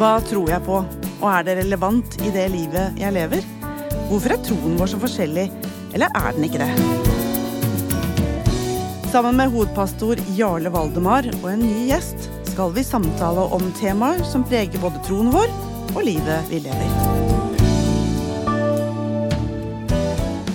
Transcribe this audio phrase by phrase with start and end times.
[0.00, 0.78] Hva tror jeg på,
[1.20, 3.42] og er det relevant i det livet jeg lever?
[4.08, 5.42] Hvorfor er troen vår så forskjellig,
[5.92, 6.70] eller er den ikke det?
[9.12, 14.46] Sammen med hovedpastor Jarle Valdemar og en ny gjest skal vi samtale om temaer som
[14.48, 15.52] preger både troen vår
[15.92, 16.96] og livet vi lever.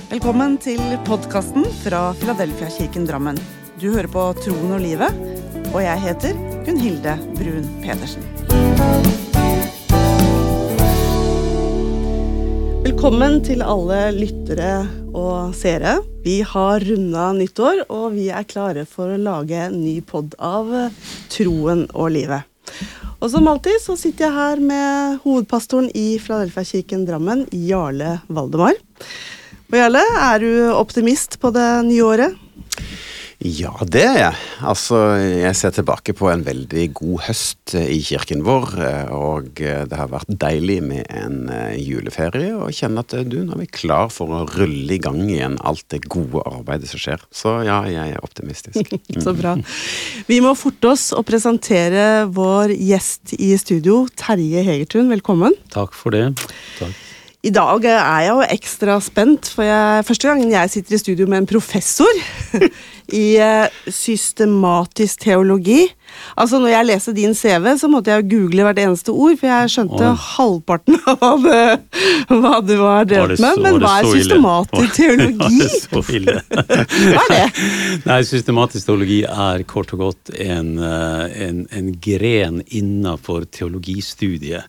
[0.10, 3.38] Velkommen til podkasten fra Filadelfia-kirken Drammen.
[3.78, 5.22] Du hører på Troen og livet,
[5.70, 6.34] og jeg heter
[6.66, 8.26] Gunn-Hilde Brun Pedersen.
[12.86, 15.96] Velkommen til alle lyttere og seere.
[16.22, 20.70] Vi har runda nyttår, og vi er klare for å lage en ny pod av
[21.34, 22.46] troen og livet.
[23.18, 28.78] Og som alltid så sitter jeg her med hovedpastoren i Filadelfia-kirken Drammen, Jarle Valdemar.
[29.66, 32.45] Og Jarle, er du optimist på det nye året?
[33.46, 34.38] Ja, det er jeg.
[34.66, 38.74] Altså, jeg ser tilbake på en veldig god høst i kirken vår.
[39.14, 43.70] Og det har vært deilig med en juleferie, og kjenner at du, nå er vi
[43.70, 47.26] klar for å rulle i gang igjen alt det gode arbeidet som skjer.
[47.30, 48.96] Så ja, jeg er optimistisk.
[49.26, 49.56] Så bra.
[50.30, 55.12] Vi må forte oss å presentere vår gjest i studio, Terje Hegertun.
[55.14, 55.54] Velkommen.
[55.76, 56.32] Takk for det.
[56.80, 57.05] Takk.
[57.46, 61.28] I dag er jeg jo ekstra spent, for jeg, første gangen jeg sitter i studio
[61.30, 62.10] med en professor
[63.14, 63.26] i
[63.94, 65.84] systematisk teologi.
[66.40, 69.74] Altså Når jeg leser din CV, så måtte jeg google hvert eneste ord, for jeg
[69.76, 70.18] skjønte Oi.
[70.32, 71.62] halvparten av hva, det,
[72.34, 73.62] hva du har drevet med.
[73.62, 75.62] Men hva er systematisk teologi?
[75.66, 76.38] Var det så ille?
[77.14, 77.48] hva er det?
[78.10, 84.66] Nei, Systematisk teologi er kort og godt en, en, en gren innafor teologistudiet.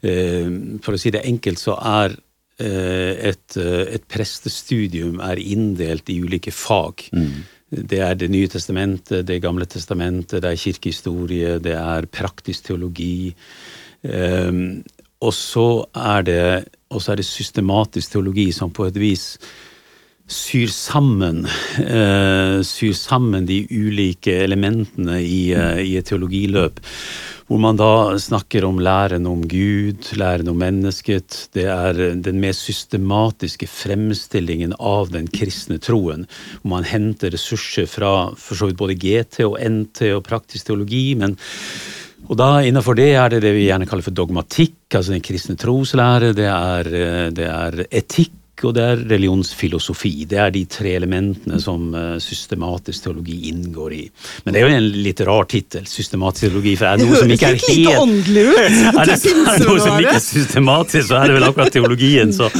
[0.00, 2.16] For å si det enkelt, så er
[2.58, 7.04] et, et prestestudium er inndelt i ulike fag.
[7.14, 7.44] Mm.
[7.70, 13.34] Det er Det nye testamentet, Det gamle testamentet, det er kirkehistorie, det er praktisk teologi.
[15.20, 19.38] Og så er det, er det systematisk teologi som på et vis
[20.28, 21.46] syr sammen,
[22.62, 26.80] syr sammen de ulike elementene i, i et teologiløp
[27.48, 31.46] hvor man da snakker om læren om Gud, læren om mennesket.
[31.56, 36.26] Det er den mer systematiske fremstillingen av den kristne troen.
[36.60, 41.14] Hvor man henter ressurser fra for så vidt både GT og NT og praktisk teologi.
[41.14, 41.38] men
[42.28, 45.56] og da Innenfor det er det det vi gjerne kaller for dogmatikk, altså den kristne
[45.56, 46.34] troslære.
[46.36, 48.34] Det er, det er etikk
[48.66, 50.12] og det er religionsfilosofi.
[50.30, 54.00] Det er de tre elementene som uh, systematisk teologi inngår i.
[54.44, 57.34] Men det er jo en litt rar tittel, systematisk teologi, for er det noe som
[57.34, 58.58] ikke er helt like åndelig ut!
[59.02, 62.34] er det, er noe som ikke er systematisk, så er det vel akkurat teologien.
[62.34, 62.50] Så,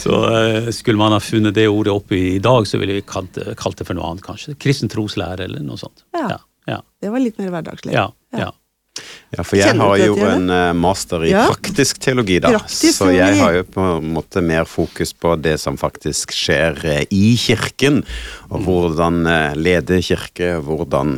[0.00, 3.32] så uh, skulle man ha funnet det ordet opp i dag, så ville vi kalt
[3.38, 4.56] det, kalt det for noe annet, kanskje.
[4.60, 6.06] Kristen troslære eller noe sånt.
[6.16, 6.28] Ja.
[6.36, 6.42] ja,
[6.76, 6.82] ja.
[7.04, 7.94] Det var litt mer hverdagslig.
[7.96, 8.52] Ja, ja.
[9.34, 11.48] Ja, for jeg har jo en eh, master i ja.
[11.50, 12.52] praktisk teologi, da.
[12.54, 16.78] Praktisk så jeg har jo på en måte mer fokus på det som faktisk skjer
[16.86, 18.02] eh, i kirken.
[18.52, 18.66] Og mm.
[18.68, 21.16] hvordan eh, lede kirke, hvordan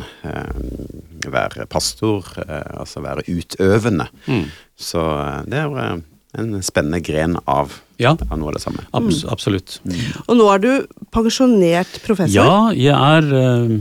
[1.27, 4.05] være pastor, altså være utøvende.
[4.27, 4.45] Mm.
[4.79, 5.01] Så
[5.49, 5.99] det er
[6.37, 8.13] en spennende gren av, ja.
[8.15, 8.85] av noe av det samme.
[8.97, 9.79] Abs absolutt.
[9.83, 9.99] Mm.
[10.25, 10.71] Og nå er du
[11.13, 12.37] pensjonert professor?
[12.37, 13.77] Ja, jeg er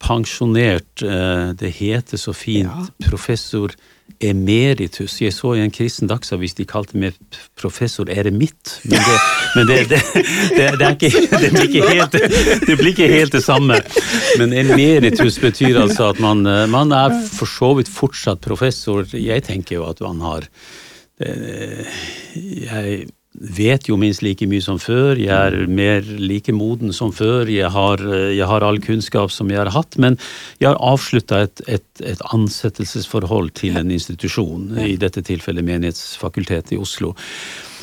[0.00, 3.08] pensjonert, eh, det heter så fint, ja.
[3.10, 3.74] professor
[4.20, 5.20] emeritus.
[5.22, 7.16] Jeg så i en kristen dagsavis de kalte meg
[7.58, 8.80] professor eremitt.
[8.84, 9.18] Men det,
[9.54, 9.78] men det,
[10.56, 12.18] det, det, ikke, det, blir ikke helt,
[12.66, 13.78] det blir ikke helt det samme.
[14.40, 19.06] Men emeritus betyr altså at man, eh, man er for så vidt fortsatt professor.
[19.14, 20.50] Jeg tenker jo at man har
[21.20, 22.02] eh,
[22.34, 23.08] jeg
[23.38, 27.70] vet jo minst like mye som før, jeg er mer like moden som før, jeg
[27.70, 28.02] har,
[28.34, 30.18] jeg har all kunnskap som jeg har hatt, men
[30.58, 36.80] jeg har avslutta et, et, et, ansettelsesforhold til en institusjon, i dette tilfellet Menighetsfakultetet i
[36.80, 37.14] Oslo.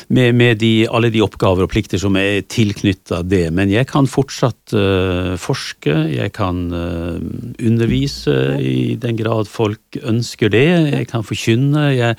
[0.08, 3.50] Med, med de, alle de oppgaver og plikter som er tilknytta det.
[3.52, 7.18] Men jeg kan fortsatt uh, forske, jeg kan uh,
[7.60, 11.90] undervise i den grad folk ønsker det, jeg kan forkynne.
[11.92, 12.16] jeg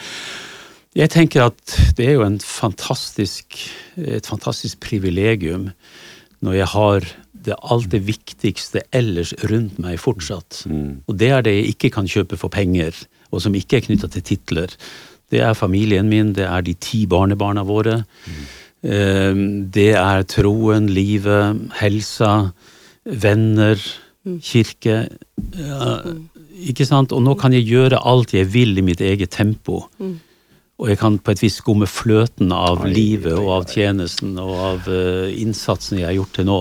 [0.98, 3.58] jeg tenker at det er jo fantastisk,
[3.98, 5.70] et fantastisk privilegium
[6.42, 7.10] når jeg har
[7.46, 10.64] det alt det viktigste ellers rundt meg fortsatt.
[10.68, 11.04] Mm.
[11.08, 12.96] Og det er det jeg ikke kan kjøpe for penger,
[13.32, 14.74] og som ikke er knytta til titler.
[15.30, 18.02] Det er familien min, det er de ti barnebarna våre.
[18.26, 19.70] Mm.
[19.76, 22.52] Det er troen, livet, helsa,
[23.04, 23.80] venner,
[24.26, 24.40] mm.
[24.44, 25.02] kirke.
[26.72, 27.14] Ikke sant?
[27.16, 29.84] Og nå kan jeg gjøre alt jeg vil i mitt eget tempo.
[30.00, 30.18] Mm.
[30.80, 34.88] Og jeg kan på et vis skumme fløten av livet og av tjenesten og av
[34.88, 36.60] uh, innsatsen jeg har gjort til nå.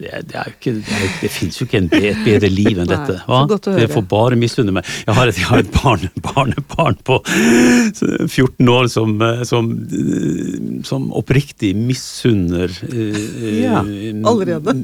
[0.00, 2.78] Det, det, er jo ikke, det, er, det finnes jo ikke en, et bedre liv
[2.80, 3.16] enn dette.
[3.28, 3.40] Hva?
[3.52, 4.86] Dere får bare misunne meg.
[5.04, 9.12] Jeg har et, jeg har et barn, barnebarn på 14 år som,
[9.44, 9.68] som,
[10.88, 13.18] som oppriktig misunner uh,
[13.60, 13.82] ja,
[14.30, 14.74] allerede.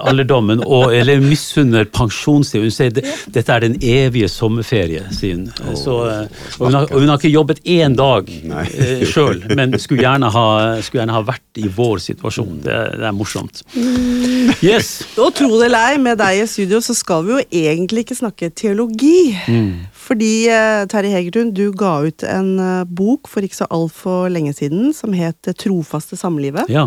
[0.00, 2.64] alderdommen, og, eller misunner pensjonstid.
[2.64, 3.04] Hun sier det,
[3.34, 5.76] dette er den evige sommerferie, sier hun.
[5.76, 10.06] Så, og, hun har, og hun har ikke jobbet én dag uh, sjøl, men skulle
[10.06, 10.48] gjerne, ha,
[10.80, 12.62] skulle gjerne, ha, vært i vår situasjon.
[12.64, 13.66] Det, det er morsomt.
[13.76, 14.37] Mm.
[14.64, 15.02] Yes.
[15.22, 18.18] Og tro det eller ei, med deg i studio så skal vi jo egentlig ikke
[18.18, 19.32] snakke teologi.
[19.50, 19.88] Mm.
[20.08, 24.54] Fordi uh, Terje Hegertun, du ga ut en uh, bok for ikke så altfor lenge
[24.56, 26.70] siden som het 'Trofaste samlivet'.
[26.72, 26.86] Ja.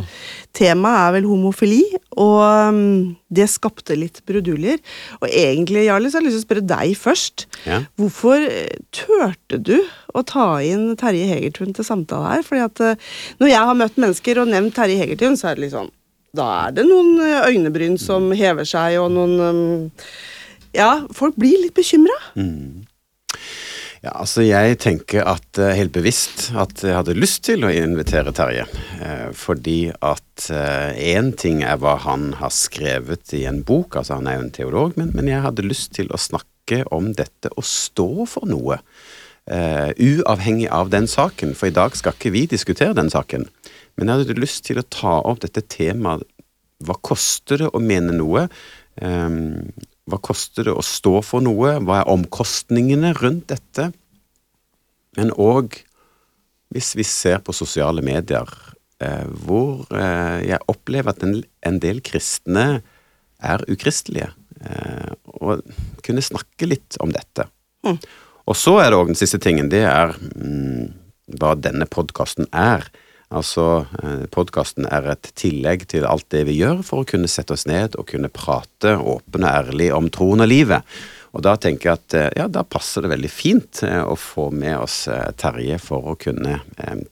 [0.58, 1.84] Temaet er vel homofili,
[2.18, 4.82] og um, det skapte litt bruduljer.
[5.22, 7.48] Og egentlig, Jarle, så har jeg lyst til å spørre deg først.
[7.70, 7.84] Ja.
[8.00, 8.42] Hvorfor
[8.96, 9.78] turte du
[10.18, 12.46] å ta inn Terje Hegertun til samtale her?
[12.48, 12.86] Fordi at
[13.40, 15.92] når jeg har møtt mennesker og nevnt Terje Hegertun, så er det litt sånn
[16.38, 19.90] da er det noen eh, øynebryn som hever seg, og noen um,
[20.72, 22.16] Ja, folk blir litt bekymra.
[22.40, 22.88] Mm.
[24.02, 28.32] Ja, altså Jeg tenker at uh, helt bevisst at jeg hadde lyst til å invitere
[28.34, 28.64] Terje.
[29.02, 30.48] Uh, fordi at
[30.96, 34.46] én uh, ting er hva han har skrevet i en bok, altså han er jo
[34.48, 38.48] en teolog, men, men jeg hadde lyst til å snakke om dette å stå for
[38.48, 38.80] noe.
[39.52, 43.50] uavhengig av den saken, for i dag skal ikke vi diskutere den saken.
[43.98, 46.28] Men jeg hadde lyst til å ta opp dette temaet
[46.82, 48.48] hva koster det å mene noe?
[49.02, 49.70] Um,
[50.10, 51.78] hva koster det å stå for noe?
[51.86, 53.92] Hva er omkostningene rundt dette?
[55.20, 55.78] Men òg,
[56.74, 58.48] hvis vi ser på sosiale medier,
[59.04, 62.66] eh, hvor eh, jeg opplever at en, en, del kristne
[63.42, 64.32] er ukristelige,
[64.64, 65.12] eh,
[65.42, 65.64] og
[66.06, 67.48] kunne snakke litt om dette.
[67.86, 68.00] Mm.
[68.48, 70.92] Og så er det òg den siste tingen, det er mm,
[71.40, 72.88] hva denne podkasten er.
[73.32, 77.56] Altså, eh, podkasten er et tillegg til alt det vi gjør for å kunne sette
[77.56, 80.84] oss ned og kunne prate åpen og ærlig om troen og livet.
[81.32, 84.50] Og da tenker jeg at eh, ja, da passer det veldig fint eh, å få
[84.52, 85.06] med oss
[85.40, 86.60] Terje for å kunne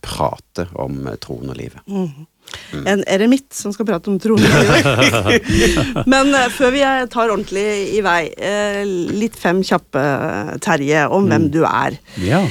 [0.04, 1.88] prate om troen og livet.
[1.88, 2.28] Mm.
[2.74, 2.84] Mm.
[2.90, 5.48] En eremitt som skal prate om troen og livet.
[6.12, 6.84] Men før vi
[7.14, 8.26] tar ordentlig i vei,
[9.16, 10.04] litt fem kjappe,
[10.68, 11.32] Terje, om mm.
[11.32, 11.96] hvem du er.
[12.26, 12.44] Ja.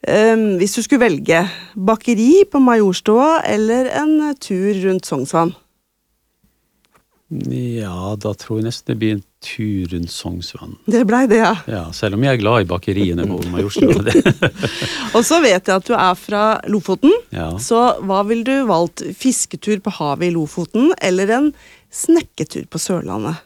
[0.00, 1.42] Um, hvis du skulle velge
[1.76, 5.52] bakeri på Majorstua eller en tur rundt Sognsvann?
[7.30, 10.72] Ja, da tror jeg nesten det blir en tur rundt Sognsvann.
[10.90, 11.52] Det blei det, ja.
[11.68, 11.84] ja.
[11.94, 14.00] Selv om jeg er glad i bakeriene på Majorstua.
[15.16, 16.42] og så vet jeg at du er fra
[16.72, 17.52] Lofoten, ja.
[17.60, 19.04] så hva ville du valgt?
[19.20, 21.52] Fisketur på havet i Lofoten eller en
[21.92, 23.44] snekketur på Sørlandet?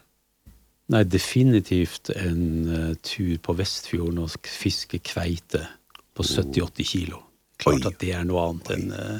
[0.95, 5.67] Nei, definitivt en uh, tur på Vestfjorden og fiske kveite
[6.15, 7.23] på 70-80 kilo.
[7.61, 7.91] Klart Oi.
[7.93, 9.19] at det er noe annet enn uh,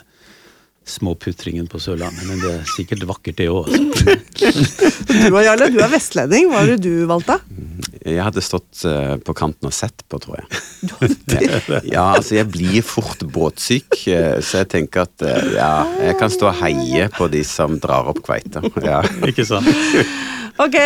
[0.85, 3.71] småputringen på Sørlandet, men det er sikkert vakkert, det òg.
[5.15, 6.49] Du Jarle, du er vestlending.
[6.51, 7.39] Hva har du valgt, da?
[8.05, 10.49] Jeg hadde stått uh, på kanten og sett på, tror jeg.
[11.95, 15.73] ja, altså jeg blir fort båtsyk, uh, så jeg tenker at uh, ja,
[16.11, 18.65] jeg kan stå og heie på de som drar opp kveita.
[18.85, 19.01] Ja.
[19.25, 19.69] Ikke sant?
[20.61, 20.77] ok,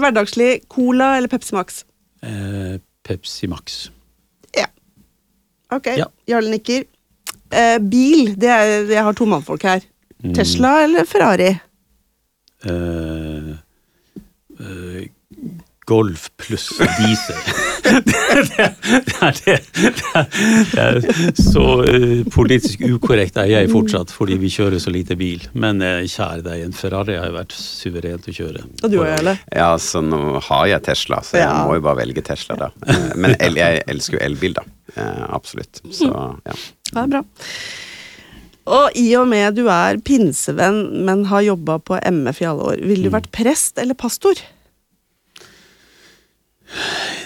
[0.00, 0.62] hverdagslig.
[0.72, 1.82] Cola eller Pepsi Max?
[3.04, 3.82] Pepsi Max.
[5.72, 6.08] Ok, ja.
[6.28, 6.84] Jarle nikker.
[7.52, 9.80] Eh, bil, det er Jeg har to mannfolk her.
[10.22, 10.34] Mm.
[10.34, 11.50] Tesla eller Ferrari?
[12.64, 13.52] Eh,
[14.60, 15.08] eh,
[15.86, 17.42] Golf pluss diesel.
[17.82, 18.02] det,
[18.56, 18.66] det,
[19.44, 19.56] det,
[20.72, 21.00] det, er
[21.38, 25.44] så uh, politisk ukorrekt er jeg fortsatt, fordi vi kjører så lite bil.
[25.52, 28.66] Men uh, kjære deg, en Ferrari har jo vært suverent å kjøre.
[28.82, 29.42] Og du òg, eller?
[29.50, 31.62] Ja, så nå har jeg Tesla, så jeg ja.
[31.66, 32.72] må jo bare velge Tesla, da.
[33.16, 34.66] Men el, jeg elsker jo elbil, da.
[35.32, 35.82] absolutt.
[35.90, 36.58] Så ja.
[36.92, 37.24] Det er bra.
[38.70, 42.82] Og i og med du er pinsevenn, men har jobba på MF i alle år,
[42.82, 43.16] ville du mm.
[43.16, 44.38] vært prest eller pastor?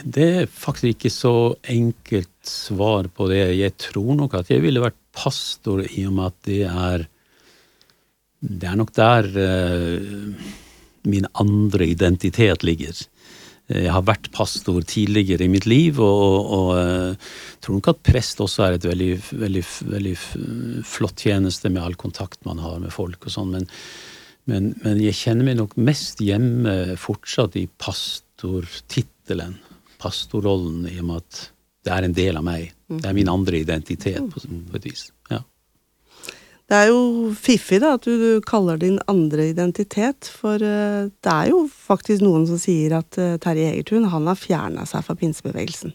[0.07, 1.35] Det er faktisk ikke så
[1.67, 3.41] enkelt svar på det.
[3.59, 7.07] Jeg tror nok at jeg ville vært pastor i og med at det er
[8.47, 10.35] Det er nok der uh,
[11.03, 12.95] min andre identitet ligger.
[13.67, 17.17] Jeg har vært pastor tidligere i mitt liv, og, og, og uh,
[17.61, 20.15] tror nok at prest også er et veldig, veldig, veldig
[20.87, 23.67] flott tjeneste med all kontakt man har med folk og sånn, men,
[24.45, 29.57] men, men, jeg kjenner meg nok mest hjemme fortsatt i pastortittelen tittelen,
[30.01, 31.43] pastorrollen, i og med at
[31.87, 32.73] det er en del av meg.
[32.91, 35.09] Det er min andre identitet, på, på et vis.
[35.31, 35.43] Ja.
[36.67, 41.33] Det er jo fiffig da, at du, du, kaller din andre identitet, for uh, det
[41.33, 45.15] er jo faktisk noen som sier at uh, Terje Egertun han har fjerna seg fra
[45.19, 45.95] pinsebevegelsen.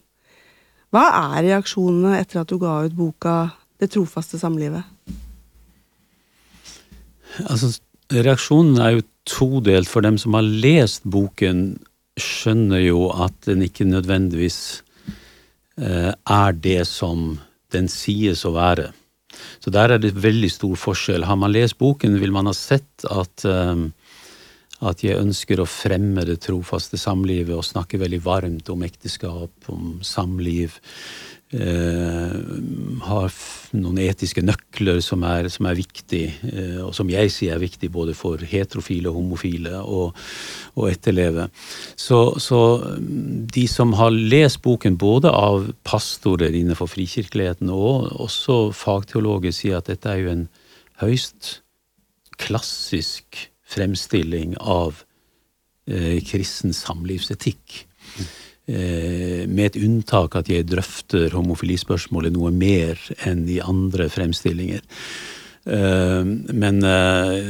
[0.91, 1.05] Hva
[1.35, 3.35] er reaksjonene etter at du ga ut boka
[3.79, 4.83] Det trofaste samlivet?
[7.47, 7.71] Altså,
[8.11, 9.89] reaksjonen er jo todelt.
[9.89, 11.79] For dem som har lest boken,
[12.21, 14.59] skjønner jo at den ikke nødvendigvis
[15.77, 17.39] eh, er det som
[17.73, 18.91] den sies å være.
[19.63, 21.25] Så der er det veldig stor forskjell.
[21.25, 23.85] Har man lest boken, vil man ha sett at, eh,
[24.81, 29.99] at jeg ønsker å fremme det trofaste samlivet og snakke veldig varmt om ekteskap, om
[30.05, 30.79] samliv
[31.51, 33.33] har
[33.75, 37.89] noen etiske nøkler som er, som er viktig, eh, og som jeg sier er viktig
[37.91, 40.05] både for heterofile og homofile å,
[40.87, 41.49] etterleve.
[41.99, 42.61] Så, så,
[42.97, 49.81] mm, de som har lest boken, både av pastorer innenfor frikirkeligheten og også fagteologer, sier
[49.81, 50.47] at dette er jo en
[51.03, 51.57] høyst
[52.41, 55.03] klassisk fremstilling av
[55.87, 57.83] eh, kristen samlivsetikk.
[58.71, 64.85] Eh, med et unntak at jeg drøfter homofilispørsmålet noe mer enn i andre fremstillinger.
[65.65, 66.21] Eh,
[66.55, 67.49] men eh,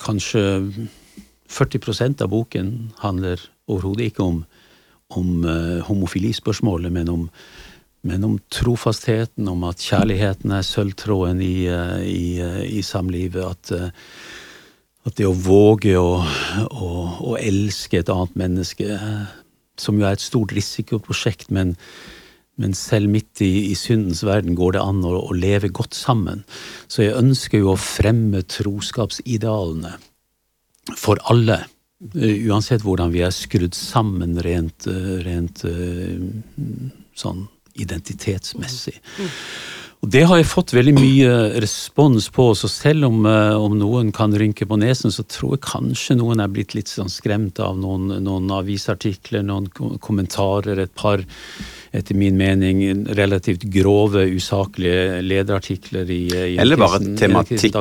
[0.00, 0.44] kanskje
[1.52, 4.40] 40% av boken handler overhodet ikke om,
[5.12, 5.44] om
[5.90, 7.28] homofilispørsmålet, men om,
[8.08, 11.68] men om trofastheten, om at kjærligheten er sølvtråden i,
[12.08, 12.26] i,
[12.78, 13.44] i samlivet.
[13.44, 13.72] At,
[15.04, 16.18] at, det å våge å,
[16.64, 16.90] å,
[17.34, 18.98] å elske et annet menneske
[19.80, 21.74] som jo er et stort risikoprosjekt, men,
[22.60, 26.44] men selv midt i, i, syndens verden går det an å, å, leve godt sammen.
[26.88, 29.96] Så jeg ønsker jo å fremme troskapsidealene
[31.00, 31.64] for alle.
[32.14, 36.20] Eh, uansett hvordan vi er skrudd sammen rent, eh, rent eh,
[37.18, 37.46] sånn
[37.80, 39.00] identitetsmessig.
[39.18, 39.32] Mm.
[40.04, 41.28] Og Det har jeg fått veldig mye
[41.64, 45.62] respons på, så selv om, eh, om, noen kan rynke på nesen, så tror jeg
[45.64, 49.70] kanskje noen er blitt litt sånn skremt av noen, noen avisartikler, noen
[50.04, 51.24] kommentarer, et par
[51.94, 57.72] etter min mening relativt grove, usaklige lederartikler i, i Eller bare tematikk,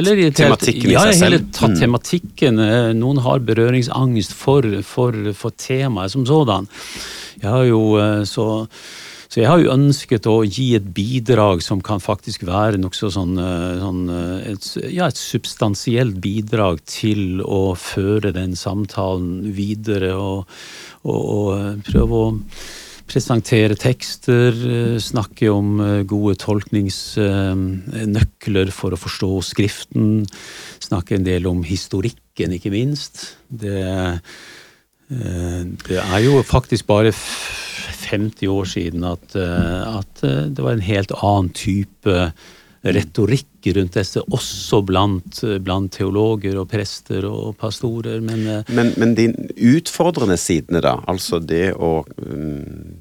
[0.00, 1.20] Eller i, tematikken i seg selv.
[1.20, 1.80] Ja, hele tatt mm.
[1.82, 2.62] tematikken.
[2.62, 6.70] Eh, noen har berøringsangst for, for, for temaet som sådan.
[7.42, 8.46] Jeg har jo eh, så
[9.26, 13.38] så jeg har jo ønsket å gi et bidrag som kan faktisk være nokså sånn,
[13.42, 14.64] eh, sånn eh, et,
[14.94, 20.46] ja, et substansielt bidrag til å føre den samtalen videre og,
[21.02, 22.38] og, og eh, prøve å
[23.06, 24.52] presentere tekster,
[24.98, 25.78] snakke om
[26.10, 30.26] gode tolkningsnøkler for å forstå Skriften,
[30.82, 33.38] snakke en del om historikken, ikke minst.
[33.46, 34.18] Det,
[35.08, 37.12] det er jo faktisk bare
[38.06, 42.30] 50 år siden at, eh, at, eh, det var en helt annen type
[42.86, 48.20] retorikk rundt dette, også blant, blant teologer og prester og pastorer.
[48.22, 49.30] Men, eh, men, men de
[49.74, 51.00] utfordrende sidene, da?
[51.10, 52.94] Altså det å um,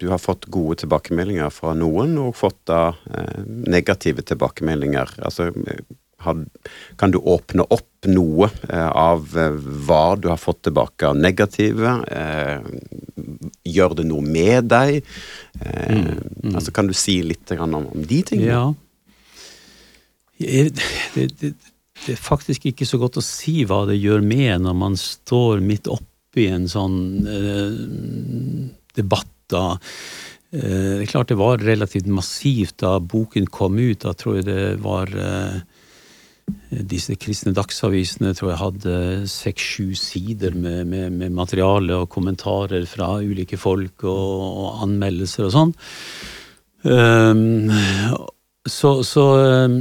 [0.00, 5.18] Du har fått gode tilbakemeldinger fra noen, og fått da eh, negative tilbakemeldinger.
[5.20, 5.50] Altså
[6.20, 11.96] kan du åpne opp noe eh, av eh, hva du har fått tilbake av negative?
[12.08, 12.62] Eh,
[13.68, 15.02] gjør det noe med deg?
[15.60, 16.06] Mm,
[16.40, 16.54] mm.
[16.54, 18.54] Altså, kan du si litt om, om de tingene?
[18.54, 18.64] Ja.
[20.40, 20.70] Det,
[21.14, 21.52] det, det,
[22.08, 25.90] er faktisk ikke så godt å si hva det gjør med når man står midt
[25.92, 26.96] oppi en sånn
[27.28, 27.76] eh,
[28.96, 29.36] debatt.
[29.50, 29.76] da.
[30.50, 34.00] Det er klart det var relativt massivt da boken kom ut.
[34.06, 35.12] Da tror jeg det var
[36.70, 38.96] disse kristne dagsavisene tror jeg hadde
[39.30, 45.54] seks-sju sider med, med, med, materiale og kommentarer fra ulike folk og, og anmeldelser og
[45.56, 45.74] sånn.
[46.82, 47.70] Um,
[48.68, 49.24] så, så
[49.66, 49.80] um,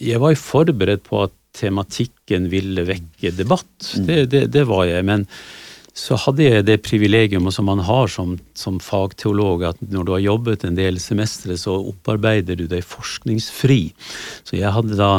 [0.00, 3.94] jeg var jo forberedt på at tematikken ville vekke debatt.
[3.96, 4.04] Mm.
[4.06, 5.06] Det, det, det var jeg.
[5.08, 5.26] Men
[5.98, 10.26] så hadde jeg det privilegium som man har som, som, fagteolog, at når du har
[10.26, 13.80] jobbet en del semestre, så opparbeider du deg forskningsfri.
[14.46, 15.12] Så jeg hadde da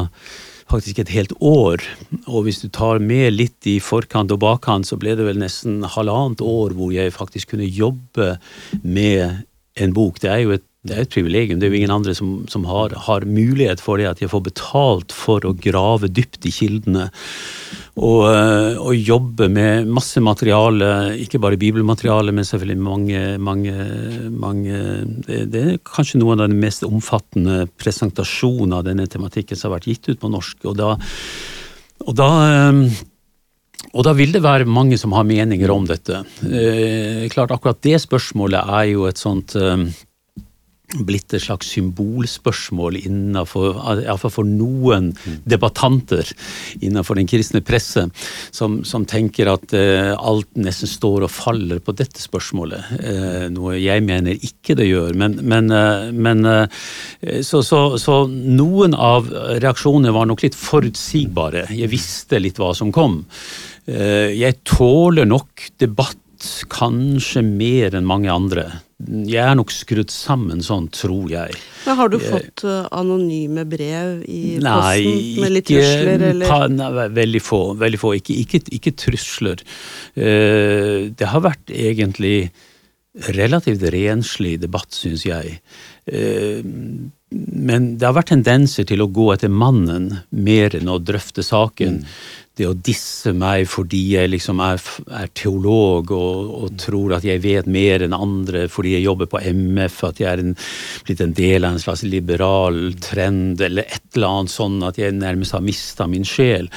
[0.70, 1.84] faktisk et helt år.
[2.28, 5.82] Og hvis du tar med litt i forkant og bakkant, så ble det vel nesten
[5.84, 8.36] halvannet år hvor jeg faktisk kunne jobbe
[8.84, 9.46] med
[9.80, 10.20] en bok.
[10.22, 11.59] Det er jo et det er et privilegium.
[11.59, 14.45] Det er jo ingen andre som, som har, har, mulighet for det, at jeg får
[14.45, 17.09] betalt for å grave dypt i kildene.
[18.00, 23.75] Og, eh, og jobbe med masse materiale, ikke bare bibelmateriale, men selvfølgelig mange, mange,
[24.31, 24.79] mange
[25.27, 29.81] det, det, er kanskje noen av de mest omfattende presentasjonene av denne tematikken som har
[29.81, 30.63] vært gitt ut på norsk.
[30.71, 30.93] Og da,
[32.07, 33.00] og da eh,
[33.95, 36.21] og da vil det være mange som har meninger om dette.
[36.43, 39.88] Eh, klart Akkurat det spørsmålet er jo et sånt eh,
[40.98, 45.12] blitt et slags symbolspørsmål innenfor, iallfall for noen
[45.50, 46.27] debattanter
[46.79, 48.08] innenfor den kristne presse,
[48.55, 52.93] som, som tenker at eh, alt nesten står og faller på dette spørsmålet.
[53.00, 55.15] Eh, noe jeg mener ikke det gjør.
[55.19, 56.46] Men, men, eh, men
[57.46, 59.27] så, så, så, noen av
[59.62, 61.67] reaksjonene var nok litt forutsigbare.
[61.75, 63.22] Jeg visste litt hva som kom.
[63.89, 66.19] Jeg tåler nok debatt
[66.72, 68.65] kanskje mer enn mange andre.
[69.00, 71.55] Jeg er nok skrudd sammen sånn, tror jeg.
[71.86, 76.74] Men Har du fått uh, anonyme brev i nei, posten med litt trusler, eller?
[76.74, 77.62] Nei, veldig få.
[77.79, 78.15] Veldig få.
[78.19, 79.63] Ikke, ikke, ikke trusler.
[80.19, 82.51] Uh, det har vært egentlig
[83.36, 85.62] relativt renslig debatt, syns jeg.
[86.12, 86.60] Uh,
[87.29, 92.03] men det har vært tendenser til å gå etter mannen mer enn å drøfte saken.
[92.03, 94.82] Mm det å disse meg fordi jeg liksom er,
[95.22, 99.42] er teolog og, og, tror at jeg vet mer enn andre fordi jeg jobber på
[99.42, 100.56] MF, at jeg er en,
[101.08, 105.18] blitt en del av en slags liberal trend eller et eller annet sånn at jeg
[105.18, 106.70] nærmest har mista min sjel.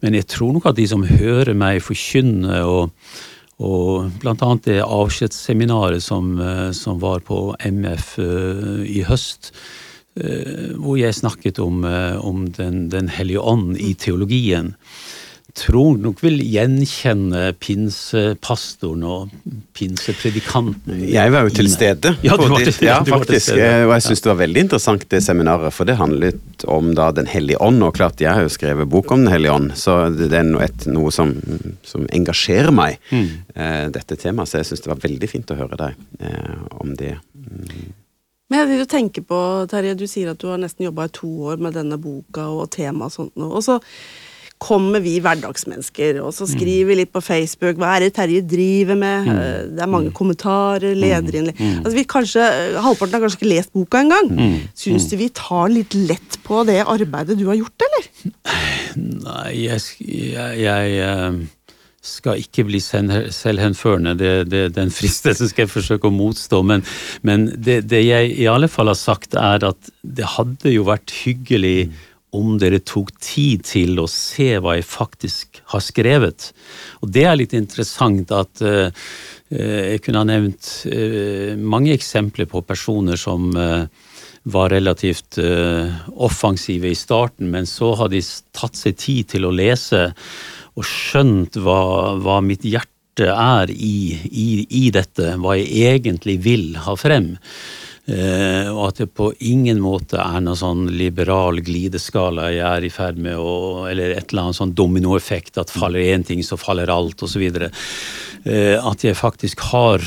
[0.00, 2.88] Men jeg tror nok at de som hører meg forkynne og
[3.60, 9.52] og blant annet det avskjedsseminaret som, eh, som, var på MF eh, i høst,
[10.10, 14.74] hvor jeg snakket om, uh, om Den, den hellige ånd i teologien
[15.56, 19.32] tror nok vil gjenkjenne pinsepastoren og
[19.76, 21.02] pinsepredikanten.
[21.10, 22.14] Jeg var jo til stede.
[22.26, 22.90] Ja, du var til stede.
[22.90, 23.52] Ja, faktisk.
[23.56, 27.26] Og jeg syns det var veldig interessant det seminaret, for det handlet om da Den
[27.26, 27.82] hellige ånd.
[27.82, 30.86] Og klart, jeg har jo skrevet bok om Den hellige ånd, så det er et,
[30.90, 31.34] noe som,
[31.86, 33.30] som, engasjerer meg, mm.
[33.54, 34.50] eh, dette temaet.
[34.50, 37.16] Så jeg syns det var veldig fint å høre deg eh, om det.
[38.50, 39.38] Men jeg vil jo tenke på,
[39.70, 42.66] Terje, du sier at du har nesten jobba i to år med denne boka og
[42.74, 43.54] temaet og sånt noe.
[43.60, 43.78] Og så
[44.60, 48.98] kommer vi hverdagsmennesker, og så skriver vi litt på Facebook hva er det Terje driver
[49.00, 49.30] med.
[49.30, 49.38] Mm.
[49.78, 50.16] Det er mange mm.
[50.18, 51.78] kommentarer, lederinnlegg mm.
[51.80, 52.48] altså, vi kanskje,
[52.84, 54.28] Halvparten har kanskje ikke lest boka engang.
[54.36, 54.58] Mm.
[54.76, 58.10] Syns du vi tar litt lett på det arbeidet du har gjort, eller?
[59.00, 61.40] Nei, jeg, jeg, jeg eh,
[62.00, 64.14] skal ikke bli selvhenførende.
[64.16, 66.62] Det, det, den fristelsen skal jeg forsøke å motstå.
[66.66, 66.84] Men,
[67.26, 71.12] men det, det, jeg i alle fall har sagt, er at det hadde jo vært
[71.22, 71.90] hyggelig
[72.36, 76.50] om dere tok tid til å se hva jeg faktisk har skrevet.
[77.02, 78.86] Og det er litt interessant at uh,
[79.50, 83.82] jeg kunne ha nevnt uh, mange eksempler på personer som uh,
[84.50, 85.36] var relativt
[86.16, 88.22] offensive i starten, men så har de
[88.56, 90.06] tatt seg tid til å lese
[90.78, 91.80] og skjønt hva,
[92.22, 94.48] hva mitt hjerte er i, i,
[94.84, 97.34] i dette, hva jeg egentlig vil ha frem.
[98.10, 102.90] Eh, og at det på ingen måte er noen sånn liberal glideskala jeg er i
[102.90, 106.90] ferd med å Eller et eller annet sånn dominoeffekt, at faller én ting, så faller
[106.90, 107.44] alt, osv.
[107.60, 110.02] Eh, at jeg faktisk har,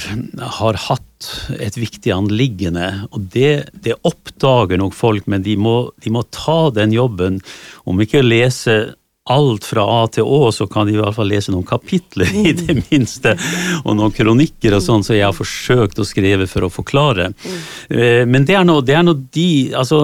[0.57, 3.07] har hatt et viktig anliggende.
[3.13, 7.39] Og det, det oppdager nok folk, men de må, de må ta den jobben.
[7.85, 8.77] Om ikke å lese
[9.31, 12.51] alt fra A til Å, så kan de i hvert fall lese noen kapitler, i
[12.57, 13.35] det minste,
[13.83, 17.29] og noen kronikker og sånn, så jeg har forsøkt å skrive for å forklare.
[17.87, 19.99] Eh, men det er nå de Altså,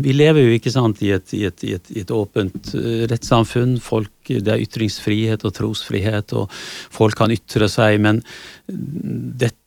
[0.00, 3.04] vi lever jo ikke sant i et, i et, i et, i et åpent eh,
[3.10, 3.78] rettssamfunn.
[3.82, 6.52] Folk det er ytringsfrihet og trosfrihet, og
[6.94, 8.22] folk kan ytre seg, men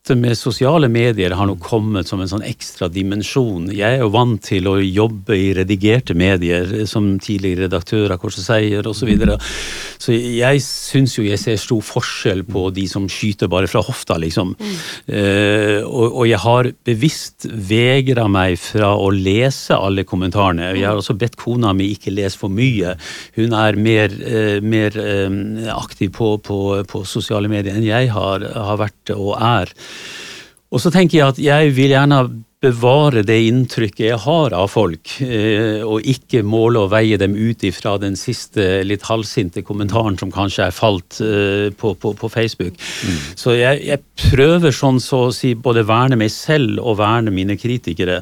[0.04, 3.70] dette med sosiale medier har nå kommet som en sånn ekstra dimensjon.
[3.72, 8.36] Jeg er jo vant til å jobbe i redigerte medier, som tidligere redaktør av Kors
[8.42, 9.00] og Seier osv.
[9.00, 9.38] Så, videre.
[10.00, 14.18] så jeg syns jo jeg ser stor forskjell på de som skyter bare fra hofta,
[14.20, 14.52] liksom.
[14.60, 14.76] Mm.
[15.08, 20.74] Uh, og, og, jeg har bevisst vegra meg fra å lese alle kommentarene.
[20.76, 22.98] Jeg har også bedt kona mi ikke lese for mye.
[23.40, 28.44] Hun er mer uh, mer eh, aktiv på, på, på, sosiale medier enn jeg har,
[28.52, 29.72] har vært og er.
[30.74, 32.24] Og så tenker jeg at jeg vil gjerne
[32.64, 37.66] bevare det inntrykket jeg har av folk, eh, og ikke måle og veie dem ut
[37.68, 42.80] ifra den siste litt halvsinte kommentaren som kanskje er falt eh, på, på, på Facebook.
[42.80, 43.20] Mm.
[43.36, 47.58] Så jeg, jeg, prøver sånn så å si både verne meg selv og verne mine
[47.60, 48.22] kritikere.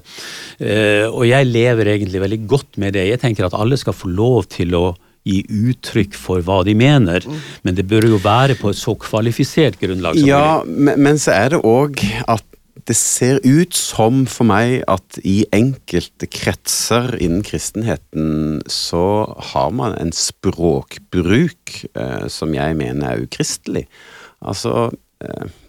[1.11, 3.05] Og jeg lever egentlig veldig godt med det.
[3.11, 4.85] Jeg tenker at alle skal få lov til å
[5.27, 7.25] gi uttrykk for hva de mener,
[7.63, 10.97] men det bør jo være på et så kvalifisert grunnlag som Ja, mulig.
[10.97, 12.43] men så er det òg at
[12.87, 19.03] det ser ut som for meg at i enkelte kretser innen kristenheten så
[19.51, 23.85] har man en språkbruk eh, som jeg mener er ukristelig.
[24.41, 24.89] Altså,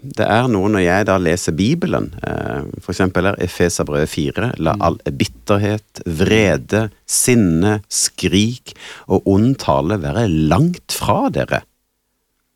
[0.03, 2.85] det er noe når jeg da leser Bibelen, f.eks.
[2.85, 4.85] for eksempel er Efeserbrevet 4, la mm.
[4.87, 8.75] all bitterhet, vrede, sinne, skrik
[9.09, 11.63] og ond tale være langt fra dere.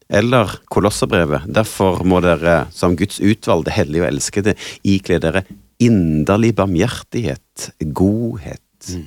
[0.06, 4.54] Eller Kolosserbrevet, derfor må dere som Guds utvalgte, hellige og elskede
[4.86, 5.42] ikle dere
[5.82, 9.06] inderlig barmhjertighet, godhet, mm.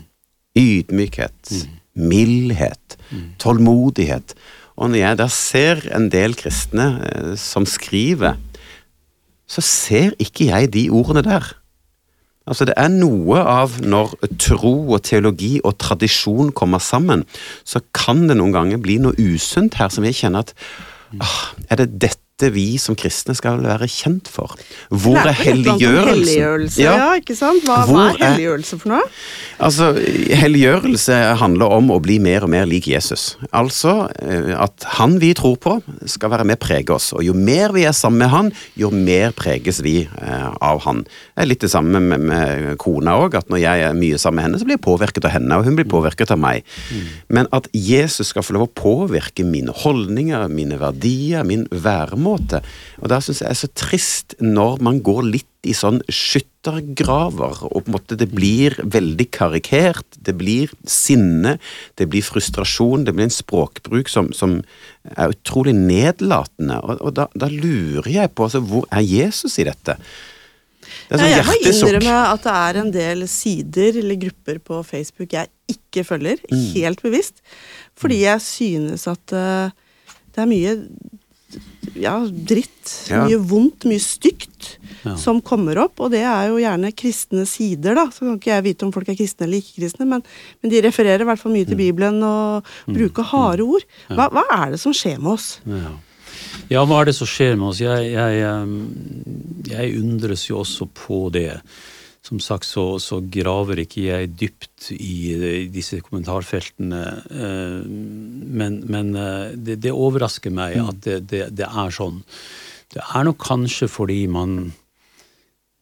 [0.60, 1.78] ydmykhet, mm.
[2.10, 3.28] mildhet, mm.
[3.42, 4.36] tålmodighet.
[4.80, 8.40] Og når jeg da ser en del kristne eh, som skriver,
[9.50, 11.56] så ser ikke jeg de ordene der.
[12.50, 17.26] Altså Det er noe av når tro og teologi og tradisjon kommer sammen,
[17.68, 20.56] så kan det noen ganger bli noe usunt her som jeg kjenner at
[21.22, 24.56] ah, Er det dette dette vi som kristne skal være kjent for.
[24.90, 26.82] Hvor er helliggjørelsen?
[26.82, 26.96] Ja.
[26.96, 27.66] ja, ikke sant?
[27.68, 29.08] Hva, hva er helliggjørelse for noe?
[29.60, 29.92] Altså,
[30.40, 33.34] Helliggjørelse handler om å bli mer og mer lik Jesus.
[33.52, 35.76] Altså eh, at han vi tror på,
[36.08, 37.12] skal være med og prege oss.
[37.18, 41.04] Og jo mer vi er sammen med han, jo mer preges vi eh, av han.
[41.04, 44.40] Det er litt det samme med, med kona òg, at når jeg er mye sammen
[44.40, 46.64] med henne, så blir jeg påvirket av henne, og hun blir påvirket av meg.
[46.94, 47.12] Mm.
[47.40, 52.62] Men at Jesus skal få lov å påvirke mine holdninger, mine verdier, min væremåte måte.
[53.02, 57.84] Og da syns jeg er så trist når man går litt i sånn skyttergraver, og
[57.84, 60.08] på en måte det blir veldig karikert.
[60.16, 61.58] Det blir sinne,
[62.00, 64.60] det blir frustrasjon, det blir en språkbruk som, som
[65.16, 66.80] er utrolig nedlatende.
[66.80, 70.00] Og, og da, da, lurer jeg på altså, hvor er Jesus i dette?
[71.10, 74.80] Det sånn ja, jeg må innrømme at det er en del sider eller grupper på
[74.88, 76.66] Facebook jeg ikke følger, mm.
[76.78, 77.44] helt bevisst.
[78.00, 79.74] Fordi jeg synes at uh,
[80.34, 80.76] det er mye
[82.00, 82.92] ja, dritt.
[83.10, 83.24] Ja.
[83.26, 85.16] Mye vondt, mye stygt ja.
[85.20, 86.00] som kommer opp.
[86.04, 88.08] Og det er jo gjerne kristne sider, da.
[88.14, 90.26] Så kan ikke jeg vite om folk er kristne eller ikke kristne, men,
[90.62, 91.84] men de refererer i hvert fall mye til mm.
[91.84, 92.96] Bibelen og mm.
[92.98, 93.88] bruker harde ord.
[94.12, 95.52] Hva, hva, er det som skjer med oss?
[95.70, 95.94] Ja.
[96.76, 96.84] ja.
[96.84, 97.84] hva er det som skjer med oss?
[97.84, 101.54] Jeg, jeg, jeg undres jo også på det.
[102.30, 107.00] Som sagt så, så, graver ikke jeg dypt i, i disse kommentarfeltene.
[107.26, 110.92] Eh, men, men eh, det, det, overrasker meg mm.
[110.92, 112.22] at det, det, det, er sånn.
[112.94, 114.60] Det er nok kanskje fordi man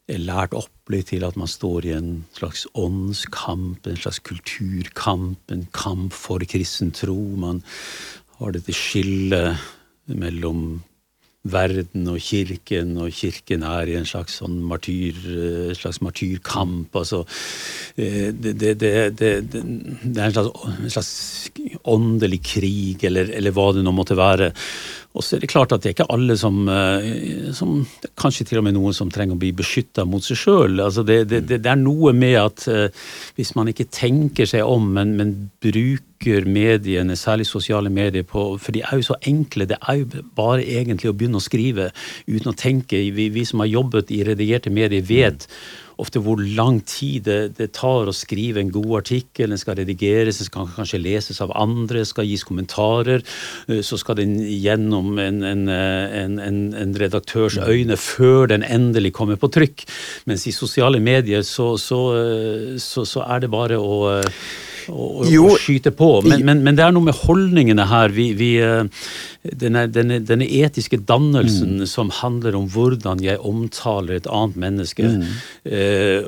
[0.08, 5.52] er lært opp litt til at man står i en slags åndskamp, en slags kulturkamp,
[5.52, 7.18] en kamp for kristen tro.
[7.36, 7.60] Man
[8.40, 9.60] har dette skillet
[10.08, 10.80] mellom
[11.52, 16.96] verden og kirken, og kirken er i en slags sånn martyr, eh, slags martyrkamp.
[16.96, 17.24] Altså,
[17.96, 19.32] eh, det, det, det, det,
[20.18, 21.14] er en slags, en slags
[21.88, 24.52] åndelig krig, eller, eller, hva det nå måtte være.
[25.18, 27.80] Og så er det klart at det er ikke alle som, eh, som
[28.18, 30.80] Kanskje til og med noen som trenger å bli beskytta mot seg sjøl.
[30.84, 32.88] Altså det, det, det, er noe med at uh,
[33.38, 38.74] hvis man ikke tenker seg om, men, men, bruker mediene, særlig sosiale medier, på For
[38.74, 39.68] de er jo så enkle.
[39.70, 41.92] Det er jo bare egentlig å begynne å skrive
[42.26, 43.04] uten å tenke.
[43.14, 47.40] Vi, vi som har jobbet i redigerte medier, vet mm ofte hvor lang tid det,
[47.58, 49.52] det, tar å skrive en god artikkel.
[49.54, 53.26] Den skal redigeres, den skal kanskje leses av andre, skal gis kommentarer.
[53.68, 59.40] Eh, så skal den gjennom en, en, en, en redaktørs øyne før den endelig kommer
[59.40, 59.88] på trykk.
[60.30, 64.16] Mens i sosiale medier så, så, eh, så, så er det bare å
[64.90, 66.10] og, å skyte på.
[66.26, 68.14] Men, men, men, det er noe med holdningene her.
[68.16, 69.08] Vi, vi, eh,
[69.44, 71.88] denne, denne, denne, etiske dannelsen mm.
[71.90, 75.24] som handler om hvordan jeg omtaler et annet menneske, mm.
[75.72, 76.28] eh,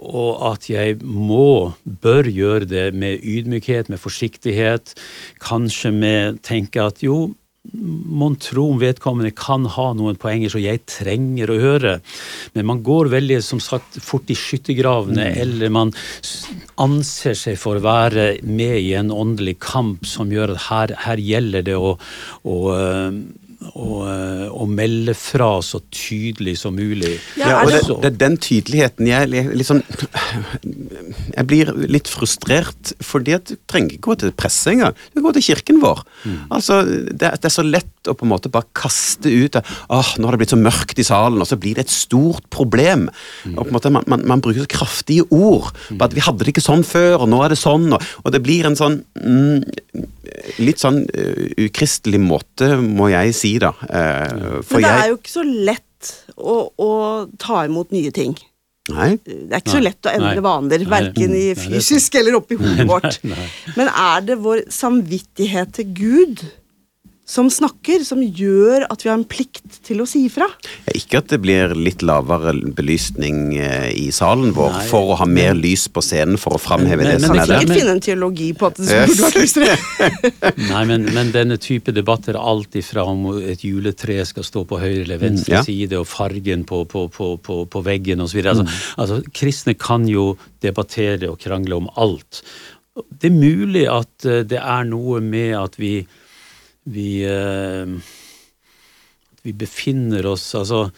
[0.00, 4.94] og at jeg må, bør gjøre det med ydmykhet, med forsiktighet,
[5.42, 7.30] kanskje med tenke at jo,
[7.72, 11.92] mon tro om vedkommende kan ha noen poenger som jeg trenger å høre.
[12.56, 15.40] Men man går veldig som sagt fort i skyttergravene, mm.
[15.44, 15.92] eller man
[16.80, 21.22] anser seg for å være med i en åndelig kamp som gjør at her, her
[21.22, 21.94] gjelder det å,
[22.48, 22.56] å
[23.60, 27.18] å, eh, å, melde fra så tydelig som mulig.
[27.36, 29.82] Ja, og det, det, er den tydeligheten jeg liksom
[31.36, 34.96] Jeg blir litt frustrert, fordi at du trenger ikke gå til presse engang.
[35.14, 36.02] Du går til kirken vår.
[36.24, 36.38] Mm.
[36.56, 40.28] Altså, det, det, er så lett å på en måte bare kaste ut åh, nå
[40.28, 43.08] har det blitt så mørkt i salen, og så blir det et stort problem.
[43.44, 43.56] Mm.
[43.56, 46.44] Og på en måte Man, man, man bruker så kraftige ord på at vi hadde
[46.44, 49.00] det ikke sånn før, og nå er det sånn, og, og det blir en sånn
[49.18, 50.06] mm,
[50.62, 53.72] litt sånn uh, ukristelig måte, må jeg si, da.
[53.80, 56.90] For Men det er jo ikke så lett å, å
[57.40, 58.36] ta imot nye ting.
[58.90, 59.10] Nei.
[59.22, 63.20] Det er ikke så lett å endre vaner, verken i fysisk eller oppi hodet vårt.
[63.76, 66.44] Men er det vår samvittighet til Gud
[67.30, 70.48] som snakker, som gjør at vi har en plikt til å si ifra.
[70.98, 75.28] Ikke at det blir litt lavere belysning eh, i salen vår Nei, for å ha
[75.30, 77.62] mer men, lys på scenen for å framheve det som er der.
[77.62, 79.76] Men finne en teologi på at det burde vært lysere.
[80.72, 84.80] Nei, men, men, denne type debatter er alltid fra om et juletre skal stå på
[84.82, 85.62] høyre eller venstre mm, ja.
[85.68, 88.40] side, og fargen på, på, på, på veggen osv.
[88.42, 88.74] Altså, mm.
[89.04, 90.32] altså, kristne kan jo
[90.64, 92.42] debattere og krangle om alt.
[93.06, 96.00] Det er mulig at eh, det er noe med at vi
[96.84, 97.86] vi, eh,
[99.42, 100.90] vi befinner oss Altså,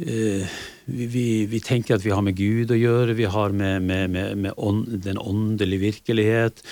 [0.00, 0.46] Eh,
[0.84, 4.10] vi, vi, vi, tenker at vi har med Gud å gjøre, vi har med, med,
[4.10, 6.62] med, med ånd, den åndelige virkelighet.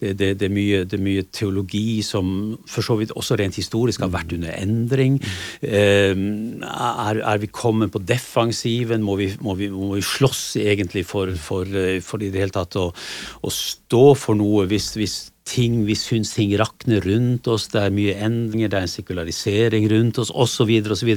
[0.00, 3.60] Det, det, det, er mye, det, er mye, teologi som for så vidt også rent
[3.60, 5.20] historisk har vært under endring.
[5.62, 9.04] Eh, er, er, vi kommet på defensiven?
[9.06, 11.68] Må vi, må vi, må slåss egentlig for, for,
[12.02, 16.32] for, i det hele tatt å, å stå for noe hvis, hvis ting, vi syns
[16.36, 20.70] ting rakner rundt oss, det er mye endringer, det er en sekularisering rundt oss osv.
[20.94, 21.10] osv.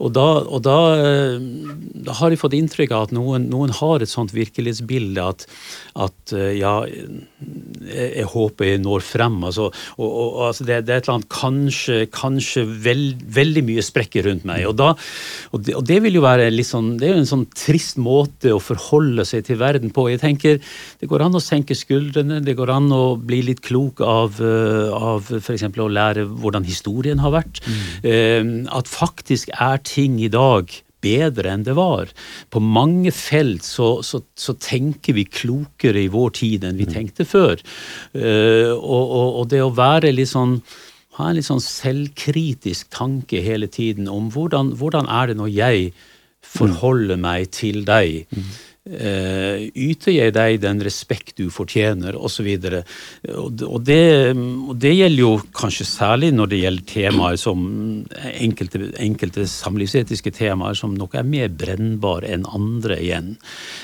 [0.00, 1.36] Og, da, og da, eh,
[2.06, 5.46] da, har jeg fått inntrykk av at noen, noen har et sånt virkelighetsbilde at,
[6.06, 9.38] at eh, ja, jeg, jeg, håper jeg når frem.
[9.50, 9.68] Altså,
[9.98, 14.28] og, og, altså det, det, er et eller annet kanskje, kanskje veld, veldig mye sprekker
[14.30, 14.64] rundt meg.
[14.70, 14.92] Og, da,
[15.52, 18.00] og, det, og det vil jo være litt sånn, det er jo en sånn trist
[18.00, 20.08] måte å forholde seg til verden på.
[20.10, 20.58] Jeg tenker
[21.00, 24.40] Det går an å senke skuldrene, det går an å bli litt litt klok av,
[24.40, 25.66] eh, av f.eks.
[25.70, 27.60] å lære hvordan historien har vært.
[27.66, 28.68] Mm.
[28.72, 30.70] At faktisk er ting i dag
[31.04, 32.12] bedre enn det var.
[32.52, 36.94] På mange felt så, så, så, tenker vi klokere i vår tid enn vi mm.
[36.94, 37.60] tenkte før.
[38.14, 40.60] Uh, og, og, og, det å være litt sånn
[41.18, 45.90] ha en litt sånn selvkritisk tanke hele tiden om hvordan, hvordan er det når jeg
[46.40, 48.24] forholder meg til deg.
[48.30, 48.46] Mm.
[48.88, 52.46] Uh, yter jeg deg den respekt du fortjener, osv.
[53.28, 57.66] Og, og, det, og det gjelder jo kanskje særlig når det gjelder temaer som
[58.32, 63.34] enkelte, enkelte samlivsetiske temaer som nok er mer brennbare enn andre igjen.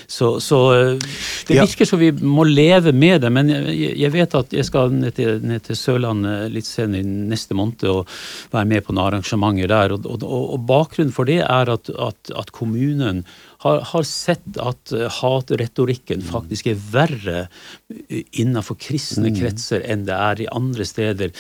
[0.09, 1.05] Så, så eh,
[1.51, 4.97] det virker som vi må leve med det, men jeg, jeg vet at jeg skal
[4.97, 8.09] ned til, ned til, Sørlandet litt senere neste måned og
[8.55, 9.99] være med på noen arrangementer der.
[9.99, 13.27] Og, og bakgrunnen for det er at, at, at kommunen
[13.65, 19.39] har, har sett at uh, hatretorikken faktisk er verre uh, innenfor kristne mm.
[19.41, 21.35] kretser enn det er i andre steder.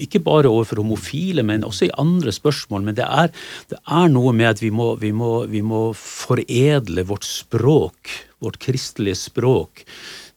[0.00, 2.86] Ikke bare overfor homofile, men også i andre spørsmål.
[2.88, 3.34] Men det er,
[3.72, 8.12] det er noe med at vi må, vi, må, vi må, foredle vårt språk,
[8.44, 9.84] vårt kristelige språk.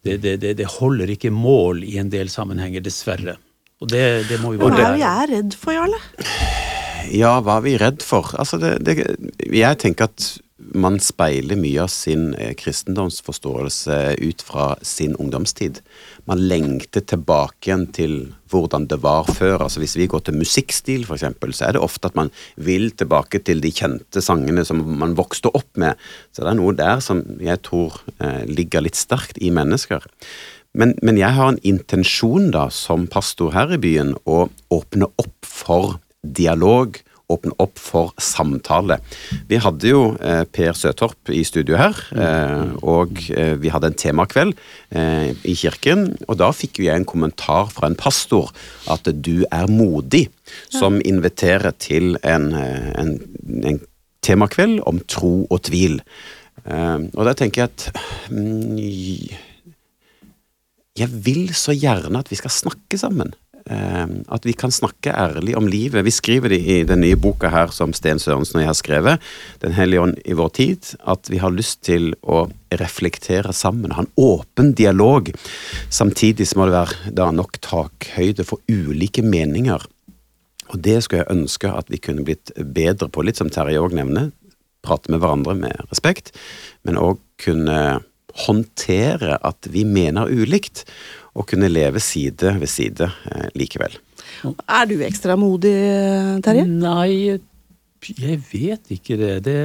[0.03, 3.37] Det, det, det, det holder ikke mål i en del sammenhenger, dessverre.
[3.83, 5.99] Og det, det må vi bare Hva er vi er redd for, Jarle?
[7.11, 8.31] Ja, hva er vi redd for?
[8.39, 10.27] Altså, jeg tenker at
[10.71, 15.81] man speiler mye av sin eh, kristendomsforståelse ut fra sin ungdomstid.
[16.29, 18.15] Man lengter tilbake igjen til
[18.53, 19.65] hvordan det var før.
[19.65, 21.25] Altså Hvis vi går til musikkstil, f.eks.,
[21.57, 25.51] så er det ofte at man vil tilbake til de kjente sangene som man vokste
[25.53, 25.99] opp med.
[26.31, 30.05] Så det er noe der som jeg tror eh, ligger litt sterkt i mennesker.
[30.73, 35.45] Men, men jeg har en intensjon da, som pastor her i byen, å åpne opp
[35.45, 36.97] for dialog
[37.31, 38.99] åpne opp for samtale.
[39.49, 43.97] Vi hadde jo eh, Per Søtorp i studio her, eh, og eh, vi hadde en
[43.99, 44.55] temakveld
[44.91, 46.09] eh, i kirken.
[46.27, 48.51] Og da fikk jo jeg en kommentar fra en pastor
[48.91, 50.27] at du er modig,
[50.69, 53.15] som inviterer til en, eh, en,
[53.71, 53.81] en
[54.23, 55.99] temakveld om tro og tvil.
[56.65, 57.87] Eh, og da tenker jeg at
[58.31, 58.77] mm,
[60.93, 63.33] jeg vil så gjerne at vi skal snakke sammen.
[63.65, 66.03] Eh, at vi kan snakke ærlig om livet.
[66.03, 69.29] Vi skriver det i den nye boka her som Sten Sørensen og jeg har skrevet,
[69.61, 74.03] Den hellige ånd i vår tid, at vi har lyst til å reflektere sammen, ha
[74.03, 75.31] en åpen dialog.
[75.89, 79.79] Samtidig så må det være nok takhøyde for ulike meninger.
[80.73, 83.93] Og det skulle jeg ønske at vi kunne blitt bedre på, litt som Terje òg
[83.95, 84.31] nevner.
[84.83, 86.33] Prate med hverandre med respekt,
[86.83, 88.03] men òg kunne
[88.47, 90.83] håndtere at vi mener ulikt
[91.33, 93.95] å kunne leve side ved side eh, likevel.
[94.43, 95.73] Er du ekstra modig,
[96.45, 96.65] Terje?
[96.69, 97.39] Nei,
[98.03, 99.33] jeg vet ikke det.
[99.47, 99.57] det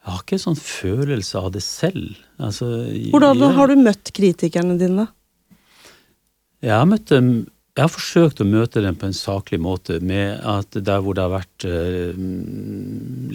[0.00, 2.18] jeg har ikke en sånn følelse av det selv.
[2.40, 2.68] Altså,
[3.12, 5.08] Hvordan jeg, har du møtt kritikerne dine.
[6.64, 7.32] Jeg har møtt dem
[7.78, 11.22] jeg har forsøkt å møte dem på en saklig måte, med at der hvor det
[11.22, 12.10] har vært uh,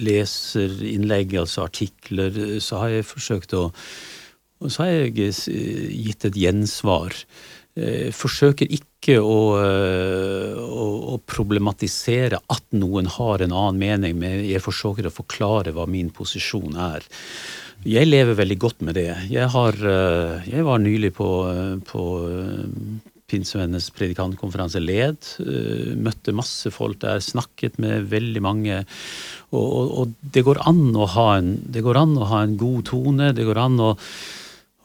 [0.06, 3.70] leserinnlegg, altså artikler, så har jeg forsøkt å
[4.64, 7.16] og så har jeg eh, gitt et gjensvar.
[7.76, 14.16] Jeg eh, forsøker ikke å, eh, å, å, problematisere at noen har en annen mening,
[14.22, 17.04] men jeg forsøker å forklare hva min posisjon er.
[17.86, 19.12] Jeg lever veldig godt med det.
[19.30, 19.76] Jeg, har,
[20.48, 21.28] jeg var nylig på,
[21.86, 22.06] på
[23.30, 25.28] Pinsevennenes predikantkonferanse Led.
[26.02, 28.80] Møtte masse folk der, snakket med veldig mange.
[29.52, 32.56] Og, og, og det, går an å ha en, det går an å ha en
[32.58, 33.30] god tone.
[33.36, 33.92] Det går an å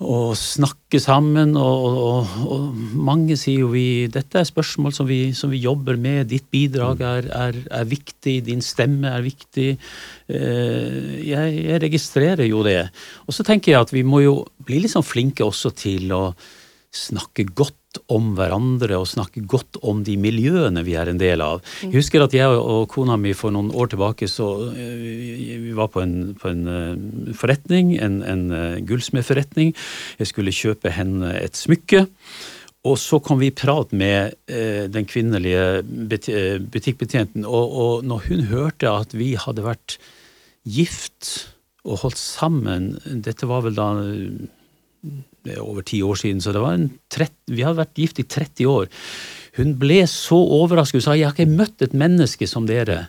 [0.00, 1.52] og snakke sammen.
[1.60, 5.98] Og, og, og, mange sier jo vi dette er spørsmål som vi, som vi jobber
[6.00, 6.30] med.
[6.32, 9.68] Ditt bidrag er, er, er, viktig, din stemme er viktig.
[10.28, 12.82] Eh, jeg, jeg, registrerer jo det.
[13.26, 16.24] Og så tenker jeg at vi må jo bli litt sånn flinke også til å
[16.90, 17.79] snakke godt
[18.12, 21.64] om hverandre og snakke godt om de miljøene vi er en del av.
[21.82, 25.90] Jeg husker at jeg og kona mi for noen år tilbake så eh, vi var
[25.94, 29.74] på en, på en eh, forretning, en, en eh, gullsmedforretning.
[30.20, 32.06] Jeg skulle kjøpe henne et smykke.
[32.88, 38.46] Og så kom vi i prat med eh, den kvinnelige butikkbetjenten, og, og når hun
[38.48, 39.98] hørte at vi hadde vært
[40.64, 41.50] gift
[41.84, 42.90] og holdt sammen
[43.24, 43.90] Dette var vel da
[45.60, 48.68] over ti år siden, så det var en 30, vi hadde vært gift i 30
[48.70, 48.90] år.
[49.58, 51.00] Hun ble så overrasket.
[51.00, 53.08] Hun sa jeg har ikke møtt et menneske som dere.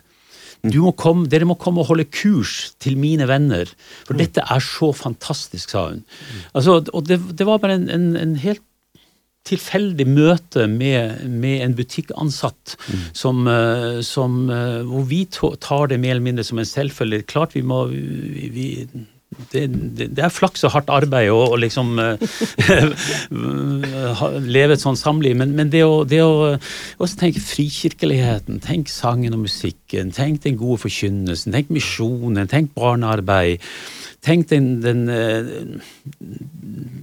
[0.62, 3.70] Må komme, dere må komme og holde kurs til mine venner,
[4.06, 6.04] for dette er så fantastisk, sa hun.
[6.54, 8.62] Altså, og det, det var bare en, en, en, helt
[9.42, 13.00] tilfeldig møte med, med en butikkansatt mm.
[13.18, 17.26] som, eh, som, eh, hvor vi tar det mer eller mindre som en selvfølge.
[17.26, 18.68] Klart vi må vi, vi
[19.52, 22.18] det, det, det, er flaks og hardt arbeid å liksom uh,
[24.44, 29.36] leve et sånt samliv, men, men det, å, det å også tenke frikirkeligheten, tenk sangen
[29.36, 33.62] og musikken, tenk den gode forkynnelsen, tenk misjonen, tenk barnearbeid.
[34.22, 35.42] Tenk den, den, eh,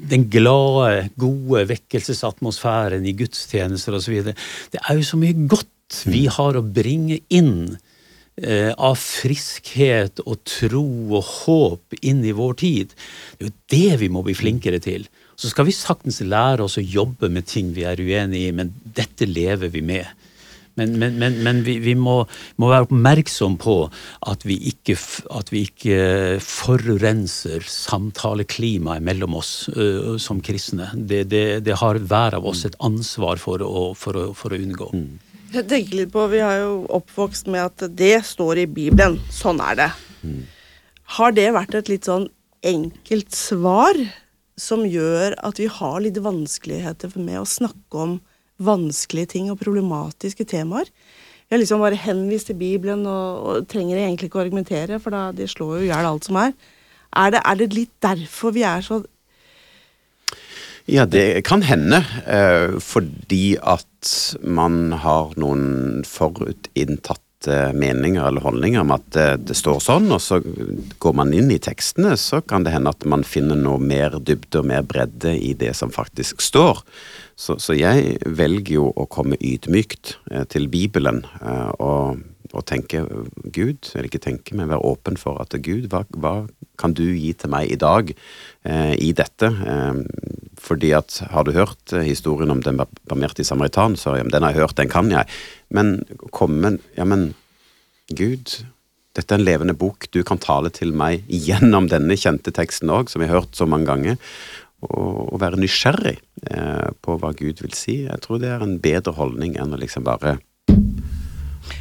[0.07, 4.31] den glade, gode vekkelsesatmosfæren i gudstjenester osv.
[4.71, 7.88] Det er jo så mye godt vi har å bringe inn Eh,
[8.77, 10.85] av friskhet og tro
[11.17, 12.93] og håp inn i vår tid.
[13.37, 15.07] Det er jo det vi må bli flinkere til.
[15.39, 18.73] Så skal vi saktens lære oss å jobbe med ting vi er uenig i, men
[18.83, 20.07] dette lever vi med.
[20.79, 22.21] Men, men, men, men vi, vi må,
[22.61, 23.75] må, være oppmerksom på
[24.31, 24.95] at vi ikke,
[25.35, 25.97] at vi ikke
[26.43, 30.91] forurenser samtaleklimaet mellom oss uh, som kristne.
[30.95, 34.61] Det, det, det, har hver av oss et ansvar for å, for å, for å
[34.61, 34.91] unngå.
[34.95, 35.28] Mm.
[35.49, 39.17] Jeg tenker litt på, Vi har jo oppvokst med at det står i Bibelen.
[39.33, 39.89] Sånn er det.
[40.21, 40.43] Mm.
[41.17, 42.27] Har det vært et litt sånn
[42.61, 43.97] enkelt svar
[44.59, 48.19] som gjør at vi har litt vanskeligheter med å snakke om
[48.61, 50.91] vanskelige ting og problematiske temaer?
[51.49, 55.15] Vi har liksom bare henvist til Bibelen og, og trenger egentlig ikke å argumentere, for
[55.15, 56.53] da, det slår jo i hjel alt som er.
[57.17, 59.01] Er det, er det litt derfor vi er så
[60.89, 62.03] ja, det kan hende.
[62.27, 63.87] Eh, fordi at
[64.41, 67.27] man har noen forutinntatte
[67.71, 70.41] meninger eller holdninger om at det, det, står sånn, og så
[70.99, 74.59] går man inn i tekstene, så kan det hende at man finner noe mer dybde
[74.59, 76.83] og mer bredde i det som faktisk står.
[77.39, 82.19] Så, så jeg velger jo å komme ydmykt eh, til Bibelen eh, og
[82.53, 83.03] og tenke
[83.53, 86.33] Gud, eller ikke tenke, men være åpen for at Gud, hva, hva
[86.79, 89.49] kan du gi til meg i dag eh, i dette?
[89.49, 90.01] Eh,
[90.59, 94.55] fordi at har du hørt eh, historien om den barmhjertige samaritan, så ja, den har
[94.55, 95.29] jeg hørt, den kan jeg.
[95.69, 95.99] Men
[96.35, 97.33] komme Ja, men
[98.09, 98.63] Gud,
[99.15, 103.11] dette er en levende bok, du kan tale til meg gjennom denne kjente teksten òg,
[103.11, 104.17] som jeg har hørt så mange ganger.
[104.79, 106.15] Og, være nysgjerrig
[106.49, 108.01] eh, på hva Gud vil si.
[108.05, 110.37] Jeg tror det er en bedre holdning enn å liksom bare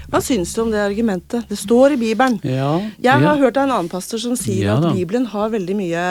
[0.08, 1.46] hva syns du om det argumentet?
[1.48, 2.38] Det står i Bibelen.
[2.46, 3.40] Ja, jeg har ja.
[3.44, 6.04] hørt av en annen pastor som sier ja, at Bibelen har veldig mye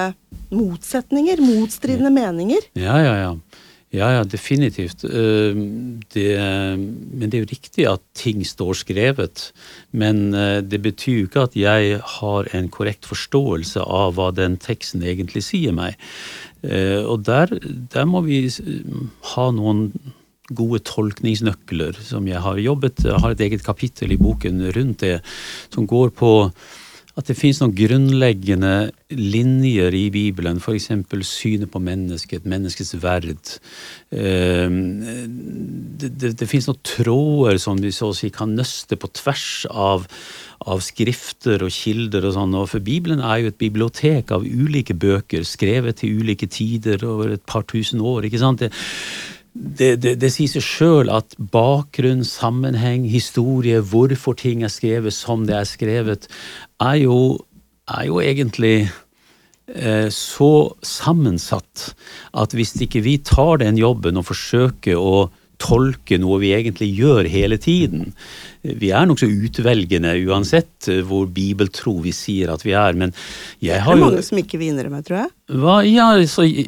[0.54, 2.70] motsetninger, motstridende meninger.
[2.78, 3.64] Ja, ja, ja.
[3.96, 5.06] Ja, ja, definitivt.
[5.08, 9.46] Ehm, det, men det er jo riktig at ting står skrevet.
[9.96, 14.60] Men eh, det betyr jo ikke at jeg har en korrekt forståelse av hva den
[14.60, 15.96] teksten egentlig sier meg.
[16.68, 18.44] Eh, og der, der må vi
[19.32, 19.88] ha noen
[20.56, 25.18] gode tolkningsnøkler som jeg har jobbet Jeg har et eget kapittel i boken rundt det,
[25.74, 26.34] som går på
[27.18, 30.92] at det finnes noen grunnleggende linjer i Bibelen, f.eks.
[31.26, 33.56] synet på mennesket, menneskets verd.
[34.14, 34.78] Ehm,
[35.98, 39.66] det, det, det finnes noen tråder som vi så å si kan nøste på tvers
[39.72, 40.06] av,
[40.70, 42.54] av skrifter og kilder og sånn.
[42.70, 47.46] For Bibelen er jo et bibliotek av ulike bøker, skrevet til ulike tider over et
[47.50, 48.30] par tusen år.
[48.30, 48.62] ikke sant?
[48.62, 48.70] Det,
[49.58, 55.48] det, det, det, sier seg sjøl at bakgrunn, sammenheng, historie, hvorfor ting er skrevet som
[55.50, 56.28] det er skrevet,
[56.84, 57.18] er jo,
[57.90, 58.76] er jo egentlig
[59.74, 60.52] eh, så
[60.86, 61.92] sammensatt
[62.38, 65.28] at hvis ikke vi tar den jobben og forsøker å
[65.62, 68.12] tolke noe vi egentlig gjør hele tiden,
[68.64, 73.14] vi er nokså utvelgende uansett eh, hvor bibeltro vi sier at vi er, men
[73.64, 75.34] jeg har jo Det er mange som ikke vil innrømme, tror jeg.
[75.48, 76.68] Hva, ja, så, jeg,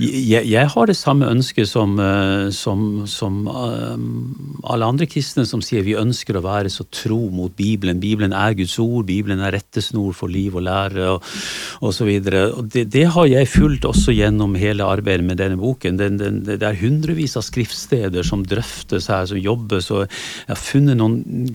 [0.50, 5.84] jeg, har det samme ønsket som, eh, som, som um, alle andre kristne som sier
[5.86, 8.00] vi ønsker å være så tro mot Bibelen.
[8.02, 11.30] Bibelen er Guds ord, Bibelen er rettesnor for liv og lære og,
[11.86, 12.10] osv.
[12.18, 16.00] det, det, har jeg fulgt også gjennom hele arbeidet med denne boken.
[16.00, 20.60] Den, den, det er hundrevis av skriftsteder som drøftes her, som jobbes, og jeg har
[20.60, 21.09] funnet noen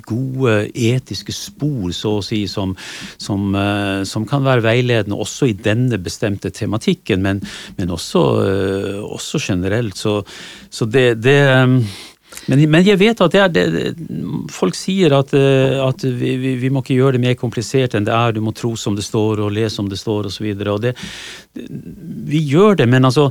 [0.07, 2.75] gode etiske spor, så å si, som,
[3.21, 7.41] som, uh, som kan være veiledende også i denne bestemte tematikken, men,
[7.79, 9.97] men også, uh, også, generelt.
[9.99, 10.19] Så,
[10.69, 11.79] så det, det um,
[12.51, 13.85] men, men, jeg vet at det er det,
[14.53, 18.05] folk sier at, eh, at vi, vi, vi, må ikke gjøre det mer komplisert enn
[18.07, 20.45] det er, du må tro som det står og lese som det står osv.
[22.29, 23.29] Vi gjør det, men altså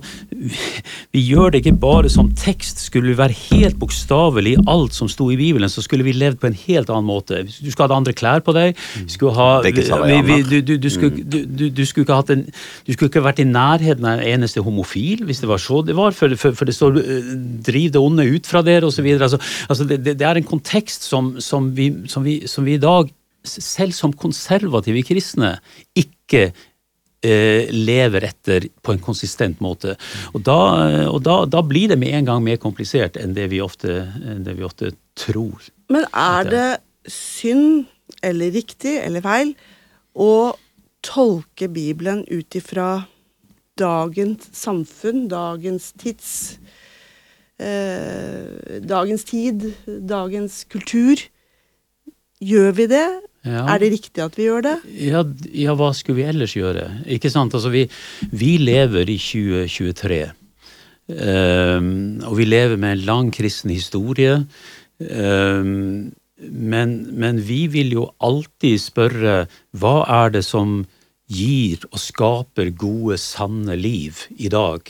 [1.15, 2.83] vi, gjør det ikke bare som tekst.
[2.89, 6.41] Skulle vi være helt bokstavelig i alt som sto i Bibelen, så skulle vi levd
[6.43, 7.45] på en helt annen måte.
[7.47, 8.79] Du skulle hatt andre klær på deg.
[9.11, 11.71] Skulle ha, du, du, du, skulle, mm.
[11.75, 12.45] du, skulle ikke hatt en,
[12.87, 15.97] du skulle ikke vært i nærheten av en eneste homofil, hvis det var så det
[15.99, 17.33] var, for, for, for det står eh,
[17.65, 19.11] 'driv det onde ut fra dere' osv.
[19.19, 22.83] Altså, altså det, det, er en kontekst som, som, vi, som, vi, som, vi, i
[22.83, 23.11] dag,
[23.45, 25.57] selv som konservative kristne,
[25.99, 29.99] ikke eh, lever etter på en konsistent måte.
[30.33, 30.59] Og, da,
[31.11, 34.05] og da, da, blir det med en gang mer komplisert enn det vi ofte,
[34.47, 35.71] det vi ofte tror.
[35.93, 36.69] Men er det
[37.11, 37.89] synd,
[38.25, 39.53] eller riktig, eller feil,
[40.15, 40.55] å
[41.05, 43.05] tolke Bibelen ut ifra
[43.79, 46.59] dagens samfunn, dagens tids
[47.63, 51.21] eh, dagens tid, dagens kultur.
[52.45, 53.07] Gjør vi det?
[53.45, 53.67] Ja.
[53.69, 54.79] Er det riktig at vi gjør det?
[55.05, 55.21] Ja,
[55.53, 56.87] ja, hva skulle vi ellers gjøre?
[57.13, 57.55] Ikke sant?
[57.57, 57.85] Altså, vi,
[58.33, 60.23] vi lever i 2023.
[61.05, 61.95] Um, ehm,
[62.25, 64.39] og vi lever med en lang kristen historie.
[64.99, 69.37] Um, men, men, vi vil jo alltid spørre
[69.77, 70.83] hva er det som
[71.31, 74.89] gir og skaper gode, sanne liv i dag?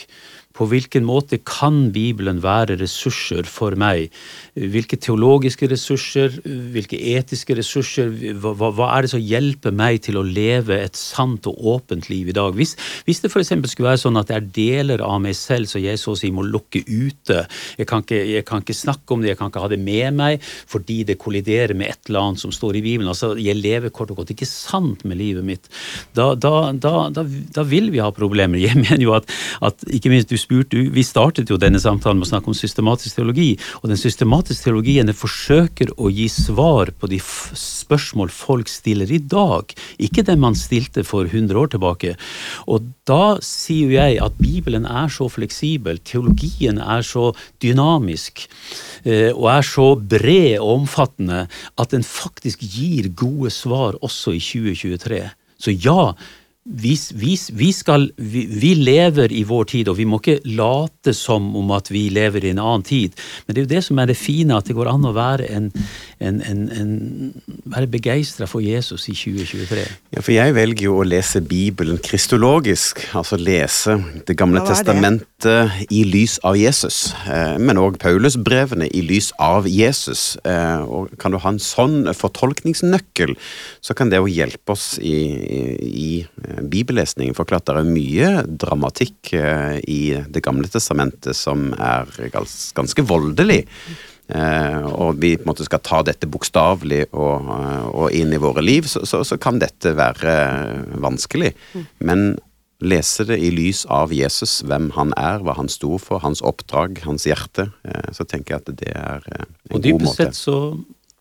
[0.55, 4.13] På hvilken måte kan Bibelen være ressurser for meg?
[4.55, 8.13] Hvilke teologiske ressurser, hvilke etiske ressurser?
[8.39, 12.31] Hva, hva er det som hjelper meg til å leve et sant og åpent liv
[12.31, 12.55] i dag?
[12.55, 12.77] Hvis,
[13.09, 13.51] hvis det f.eks.
[13.73, 16.31] skulle være sånn at det er deler av meg selv som jeg så å si
[16.31, 17.43] må lukke ute,
[17.81, 20.15] jeg kan, ikke, jeg kan ikke snakke om det, jeg kan ikke ha det med
[20.15, 23.91] meg fordi det kolliderer med et eller annet som står i Bibelen, altså jeg lever
[23.95, 25.67] kort og godt ikke sant med livet mitt,
[26.15, 28.61] da, da, da, da vil vi ha problemer.
[28.65, 29.29] Jeg mener jo at,
[29.65, 33.17] at ikke minst du spurte, Vi startet jo denne samtalen med å snakke om systematisk
[33.19, 33.55] teologi.
[33.83, 39.73] Og den systematiske teologien forsøker å gi svar på de spørsmål folk stiller i dag,
[39.99, 42.15] ikke det man stilte for 100 år tilbake.
[42.71, 47.33] Og da sier jo jeg at Bibelen er så fleksibel, teologien er så
[47.63, 48.47] dynamisk
[49.05, 51.45] eh, og er så bred og omfattende
[51.81, 55.21] at den faktisk gir gode svar også i 2023.
[55.61, 56.15] Så ja,
[56.65, 61.51] vi, vi, vi, skal, vi, lever i vår tid, og vi må ikke late som
[61.61, 63.13] om at vi lever i en annen tid.
[63.45, 65.51] Men det er jo det som er det fine, at det går an å være,
[65.53, 65.69] en,
[66.25, 66.95] en, en,
[67.69, 69.85] være begeistra for Jesus i 2023.
[70.17, 76.01] Ja, for jeg velger jo å lese Bibelen kristologisk, altså lese Det gamle testamentet i
[76.09, 77.11] lys av Jesus.
[77.29, 80.39] Eh, men òg Paulusbrevene i lys av Jesus.
[80.49, 83.37] Eh, og kan du ha en sånn fortolkningsnøkkel,
[83.85, 85.19] så kan det jo hjelpe oss i,
[85.85, 86.11] i,
[86.61, 90.01] i bibellesningen, for klart det er mye dramatikk eh, i
[90.31, 93.65] Det gamle testamentet som er ganske voldelig.
[94.25, 98.41] Eh, og vi på en måte skal ta dette bokstavelig og, eh, og, inn i
[98.41, 100.35] våre liv, så, så, så, kan dette være
[101.05, 101.53] vanskelig.
[102.01, 102.35] Men
[102.85, 106.99] lese det i lys av Jesus, hvem han er, hva han sto for, hans oppdrag,
[107.07, 107.71] hans hjerte,
[108.13, 110.17] så tenker jeg at det er en god måte.
[110.19, 110.59] Sett så,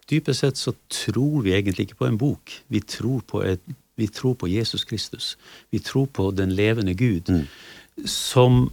[0.09, 2.57] dypest sett så tror vi egentlig ikke på en bok.
[2.73, 3.63] Vi tror på et
[3.95, 5.37] vi tror på Jesus Kristus.
[5.71, 7.45] Vi tror på den levende Gud, mm.
[8.05, 8.71] som,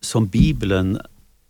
[0.00, 0.98] som Bibelen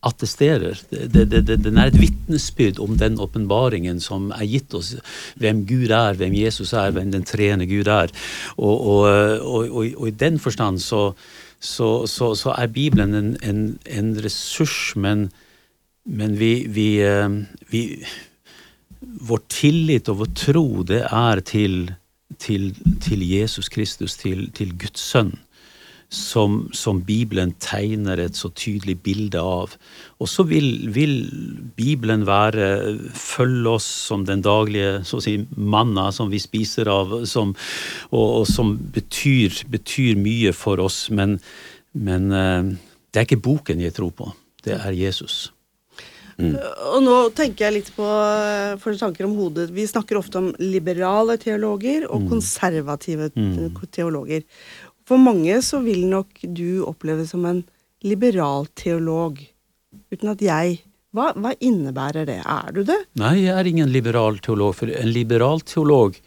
[0.00, 0.78] attesterer.
[0.90, 4.94] Det, det, det, den er et vitnesbyrd om den åpenbaringen som er gitt oss.
[5.40, 8.12] Hvem Gud er, hvem Jesus er, hvem den treende Gud er.
[8.56, 9.02] Og, og,
[9.42, 11.12] og, og i den forstand så,
[11.58, 15.28] så, så, så er Bibelen en, en, en ressurs, men,
[16.04, 17.28] men vi, vi, eh,
[17.72, 17.84] vi,
[18.98, 21.84] Vår tillit og vår tro, det er til
[22.36, 25.32] til, til Jesus Kristus, til, til Guds sønn,
[26.08, 29.74] som, som, Bibelen tegner et så tydelig bilde av.
[30.20, 31.16] Og så vil, vil,
[31.76, 37.12] Bibelen være, følge oss som den daglige så å si, manna som vi spiser av,
[37.28, 37.52] som,
[38.10, 41.06] og, og, som betyr, betyr, mye for oss.
[41.12, 41.36] Men,
[41.92, 42.72] men eh,
[43.12, 44.32] det er ikke boken jeg tror på,
[44.64, 45.48] det er Jesus.
[46.38, 46.54] Mm.
[46.94, 48.08] Og nå tenker jeg litt på
[48.78, 49.68] for tanker om hodet.
[49.74, 52.28] Vi snakker ofte om liberale teologer og mm.
[52.30, 53.80] konservative mm.
[53.90, 54.44] teologer.
[55.08, 57.64] For mange så vil nok du oppleve som en
[58.06, 59.40] liberal teolog,
[60.12, 60.78] uten at jeg
[61.16, 62.42] hva, hva, innebærer det?
[62.44, 62.98] Er du det?
[63.18, 64.76] Nei, jeg er ingen liberal teolog.
[64.76, 66.18] For en liberal teolog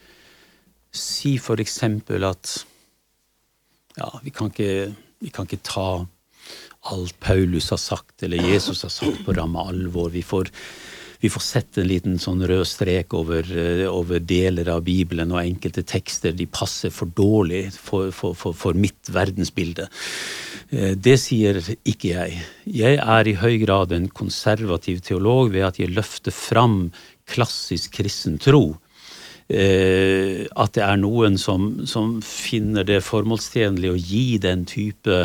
[0.91, 2.55] sier for eksempel at
[3.99, 4.89] ja, vi kan ikke,
[5.21, 5.87] vi kan ikke ta
[6.81, 10.09] alt Paulus har sagt eller Jesus har sagt på ramme alvor.
[10.09, 10.49] Vi får,
[11.21, 15.43] vi får sett en liten sånn rød strek over, eh, over, deler av Bibelen, og
[15.43, 19.85] enkelte tekster de passer for dårlig for, for, for, for mitt verdensbilde.
[20.71, 22.43] Eh, det sier ikke jeg.
[22.65, 26.87] Jeg er i høy grad en konservativ teolog ved at jeg løfter fram
[27.29, 28.73] klassisk kristen tro
[29.51, 35.19] eh, at det er noen som, som, finner det formålstjenlig å gi den type,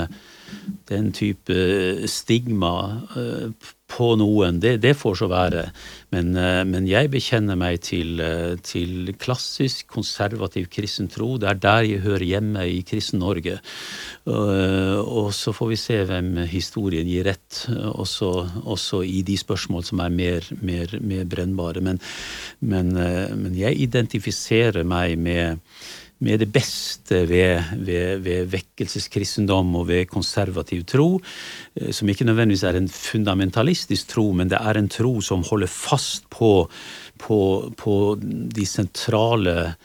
[0.90, 1.57] den type
[2.11, 2.76] stigma
[3.16, 5.62] eh, på noen, det, det, får så være.
[6.14, 11.36] Men, eh, men jeg bekjenner meg til, eh, til, klassisk, konservativ kristen tro.
[11.38, 13.59] Det er der jeg hører hjemme i Kristen-Norge.
[14.26, 17.62] Eh, og så får vi se hvem historien gir rett,
[17.94, 18.32] også,
[18.66, 21.84] også i de spørsmål som er mer, mer, mer brennbare.
[21.84, 22.03] Men,
[22.61, 25.62] men, men jeg identifiserer meg med
[26.25, 31.09] med det beste ved, ved, ved, vekkelseskristendom og ved konservativ tro,
[31.77, 35.71] eh, som ikke nødvendigvis er en fundamentalistisk tro, men det er en tro som holder
[35.73, 36.69] fast på,
[37.21, 37.41] på,
[37.77, 39.77] på de sentrale eh,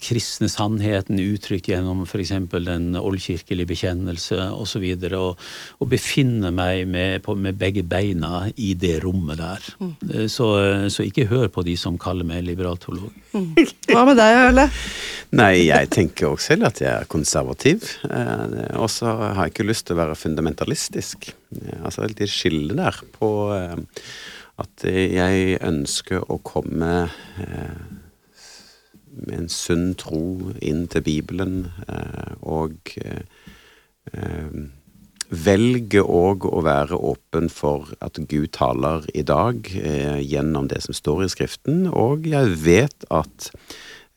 [0.00, 2.32] kristne sannheten uttrykt gjennom f.eks.
[2.52, 4.84] den oldkirkelige bekjennelse osv.
[4.84, 5.44] Og, så og,
[5.80, 9.68] og befinne meg med, på, med, begge beina i det rommet der.
[9.80, 9.92] Mm.
[10.10, 10.48] Eh, så,
[10.92, 13.12] så, ikke hør på de som kaller meg liberaltolog.
[13.34, 13.52] Mm.
[13.90, 14.66] Hva med deg, Øle?
[15.38, 17.86] Nei, jeg tenker også selv at jeg er konservativ.
[18.08, 21.32] Eh, og så har jeg ikke lyst til å være fundamentalistisk.
[21.60, 24.04] Eh, altså et lite skille der på eh,
[24.60, 26.94] at jeg ønsker å komme
[27.40, 27.99] eh,
[29.12, 33.24] med en sunn tro inn til Bibelen, eh, og eh,
[35.30, 40.96] velger òg å være åpen for at Gud taler i dag eh, gjennom det som
[40.96, 43.52] står i Skriften, og jeg vet at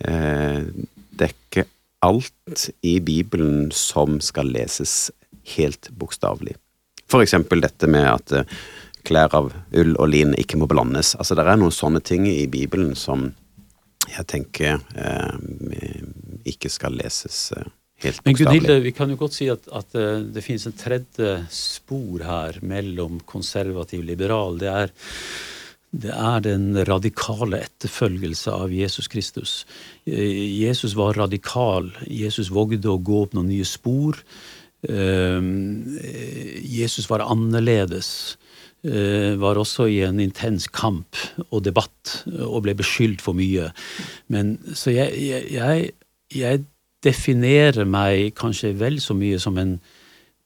[0.04, 1.64] det er ikke
[2.04, 5.14] alt i Bibelen som skal leses
[5.54, 6.58] helt bokstavelig.
[7.08, 8.50] For eksempel dette med at
[9.08, 11.14] klær av ull og lin ikke må blandes.
[11.16, 13.30] Altså, det er noen sånne ting i Bibelen som
[14.12, 15.34] jeg tenker eh,
[16.50, 17.64] ikke skal leses eh,
[18.04, 18.28] helt bokstavelig.
[18.28, 22.18] Men Gunhilde, vi kan jo godt si at, at uh, det finnes en tredje spor
[22.28, 24.60] her mellom konservativ og liberal.
[24.62, 24.88] Det er,
[26.06, 29.66] det er den radikale etterfølgelse av Jesus Kristus.
[30.06, 31.92] Jesus var radikal.
[32.10, 34.14] Jesus vågde å gå opp noen nye spor.
[34.84, 38.36] Jesus var annerledes.
[38.84, 41.16] Eh, var også i en intens kamp
[41.46, 43.70] og debatt og ble beskyldt for mye.
[44.28, 45.16] Men, så jeg,
[45.56, 45.92] jeg,
[46.36, 46.66] jeg,
[47.04, 49.74] definerer meg kanskje vel så mye som en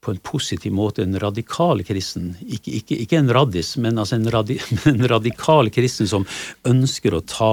[0.01, 2.31] på en positiv måte en radikal kristen.
[2.45, 4.59] Ikke, ikke, ikke en raddis, men altså en, radi,
[4.89, 6.25] en, radikal kristen som
[6.69, 7.51] ønsker å ta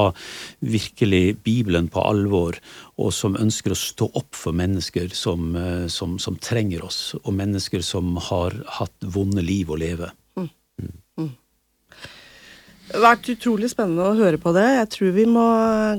[0.61, 2.61] virkelig Bibelen på alvor,
[3.01, 7.32] og som ønsker å stå opp for mennesker som, eh, som, som trenger oss, og
[7.41, 10.12] mennesker som har hatt vonde liv å leve.
[12.89, 14.66] Det har vært utrolig spennende å høre på det.
[14.76, 15.45] Jeg tror vi må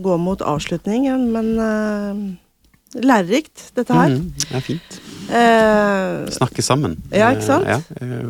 [0.06, 4.14] gå mot avslutningen, men uh, lærerikt, dette her.
[4.14, 5.00] Mm, det er fint.
[5.26, 7.00] Uh, Snakke sammen.
[7.10, 7.66] Ja, ikke sant?
[7.66, 8.22] Uh, ja.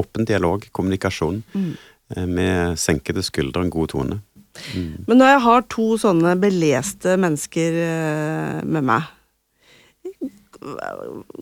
[0.00, 1.42] Åpen dialog, kommunikasjon.
[1.56, 1.74] Mm.
[2.30, 4.16] med senkede skuldre og en god tone.
[4.76, 4.92] Mm.
[5.08, 7.74] Men når jeg har to sånne beleste mennesker
[8.62, 9.10] med meg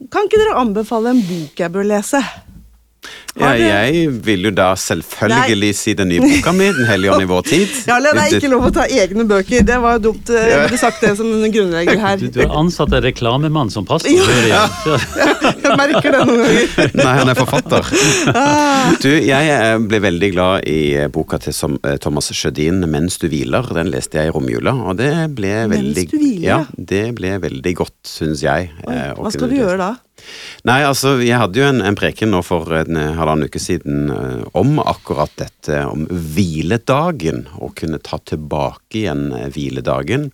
[0.09, 2.23] Kan ikke dere anbefale en bok jeg bør lese?
[3.35, 5.71] Ja, jeg vil jo da selvfølgelig Nei.
[5.75, 7.73] si den nye boka mi, 'Den hellige ånd i vår tid'.
[7.91, 9.65] Ja, Det er ikke lov å ta egne bøker.
[9.67, 10.31] Det var jo dumt.
[10.31, 12.17] Eh, jeg burde sagt det som en grunnregel her.
[12.23, 14.15] Du, du er ansatt en reklamemann som passer.
[14.15, 14.29] Ja.
[14.55, 14.63] ja.
[15.65, 16.95] Jeg merker det noen ganger.
[17.03, 17.91] Nei, han er forfatter.
[18.31, 18.95] Ah.
[19.03, 21.59] Du, jeg eh, ble veldig glad i eh, boka til
[21.99, 23.67] Thomas Sjødin, 'Mens du hviler'.
[23.75, 26.47] Den leste jeg i romjula, og det ble veldig Mens du hviler?
[26.47, 28.71] Ja, det ble veldig godt, syns jeg.
[28.87, 29.95] Oi, hva skal du gjøre da?
[30.65, 34.45] Nei, altså, jeg hadde jo en, en preken nå for en halvannen uke siden uh,
[34.57, 37.45] om akkurat dette, om hviledagen.
[37.61, 40.31] Å kunne ta tilbake igjen uh, hviledagen.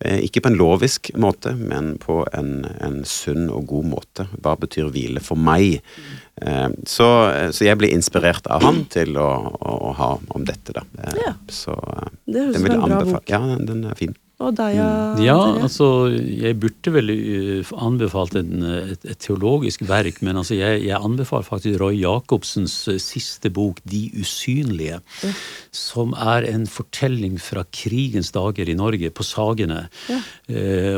[0.00, 4.24] Ikke på en lovisk måte, men på en, en, sunn og god måte.
[4.40, 5.82] Hva betyr hvile for meg?
[6.88, 7.08] Så,
[7.52, 9.28] så, jeg ble inspirert av han til å,
[9.60, 10.86] å, å ha om dette, da.
[11.20, 11.34] Ja.
[11.52, 11.76] Så
[12.24, 13.28] det høres ut som en bra bok.
[13.28, 14.16] Ja, den, den er fin.
[14.40, 15.18] Og deg, ja, mm.
[15.20, 20.80] ja altså, jeg burde vel uh, anbefalt en, et, et, teologisk verk, men altså, jeg,
[20.86, 25.34] jeg anbefaler faktisk Roy Jacobsens uh, siste bok, De usynlige, ja.
[25.76, 30.18] som er en fortelling fra krigens dager i Norge, på Sagene, ja.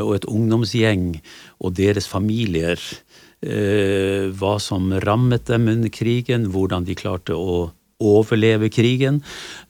[0.03, 1.17] og et ungdomsgjeng
[1.63, 2.79] og deres familier.
[3.43, 9.21] hva som rammet dem under krigen, hvordan de klarte å overleve krigen.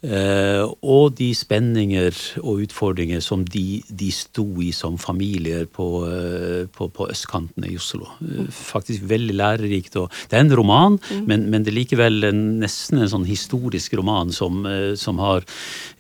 [0.04, 6.66] Eh, og de spenninger og utfordringer som de, de sto i som familier på, eh,
[6.68, 8.10] på, på østkanten i Oslo.
[8.20, 9.96] Eh, faktisk veldig lærerikt.
[10.02, 11.24] Og det er en roman, mm.
[11.30, 14.66] men, men, det er likevel en, nesten en sånn historisk roman som,
[15.00, 15.46] som har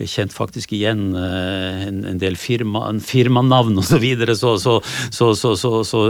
[0.03, 3.93] kjent faktisk igjen en, en del firma, firmanavn osv.
[3.93, 4.79] Så, videre, så, så,
[5.13, 5.51] så,
[5.85, 6.01] så,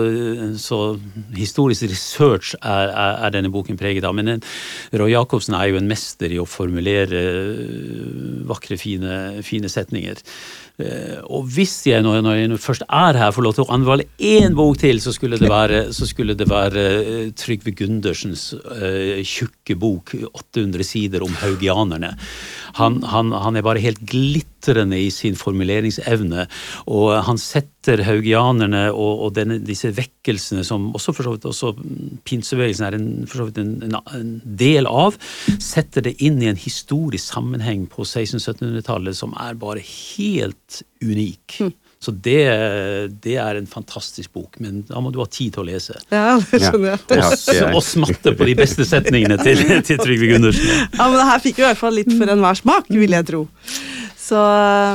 [0.55, 0.78] så,
[1.36, 4.16] historisk research er, er, er, denne boken preget av.
[4.16, 4.39] Men
[4.95, 7.22] Roy Jacobsen er jo en mester i å formulere
[8.49, 10.20] vakre, fine, fine setninger.
[10.82, 14.56] Eh, og hvis jeg, når jeg først er her, får lov til å anbefale én
[14.58, 20.16] bok til, så skulle det være, skulle det være eh, Trygve Gundersens uh, tjukke bok,
[20.34, 22.14] 800 sider om haugianerne.
[22.80, 26.47] Han, han, han, er bare helt glitrende i sin formuleringsevne,
[26.89, 31.74] og han setter haugianerne og, og denne, disse vekkelsene, som også for så vidt også
[32.28, 35.19] pinsebevegelsen er en, for så vidt en, en, del av,
[35.61, 41.59] setter det inn i en historisk sammenheng på 1600-1700-tallet som er bare helt unik.
[41.59, 41.74] Mm.
[42.04, 42.41] Så det,
[43.24, 45.95] det, er en fantastisk bok, men da må du ha tid til å lese.
[46.12, 47.01] Ja, det skjønner jeg.
[47.16, 47.30] Ja.
[47.70, 50.68] Og, og smatte på de beste setningene til, til Trygve Gundersen.
[50.97, 53.30] Ja, men det her fikk vi i hvert fall litt for enhver smak, vil jeg
[53.30, 53.45] tro.
[54.24, 54.39] Så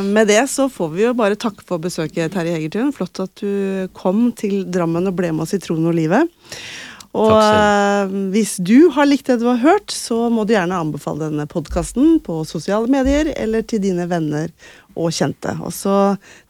[0.04, 2.92] med det så får vi jo bare takke for besøket, Terje Hegertun.
[2.96, 6.28] Flott at du kom til Drammen og ble med oss i Troen og livet.
[7.18, 11.26] Og uh, hvis du har likt det du har hørt, så må du gjerne anbefale
[11.26, 14.52] denne podkasten på sosiale medier eller til dine venner
[14.94, 15.56] og kjente.
[15.58, 15.98] Og så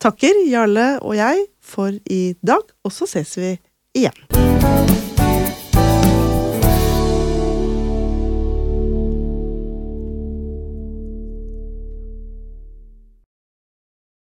[0.03, 3.57] takker Jarle og jeg for i dag, og så ses vi
[3.97, 5.08] igjen.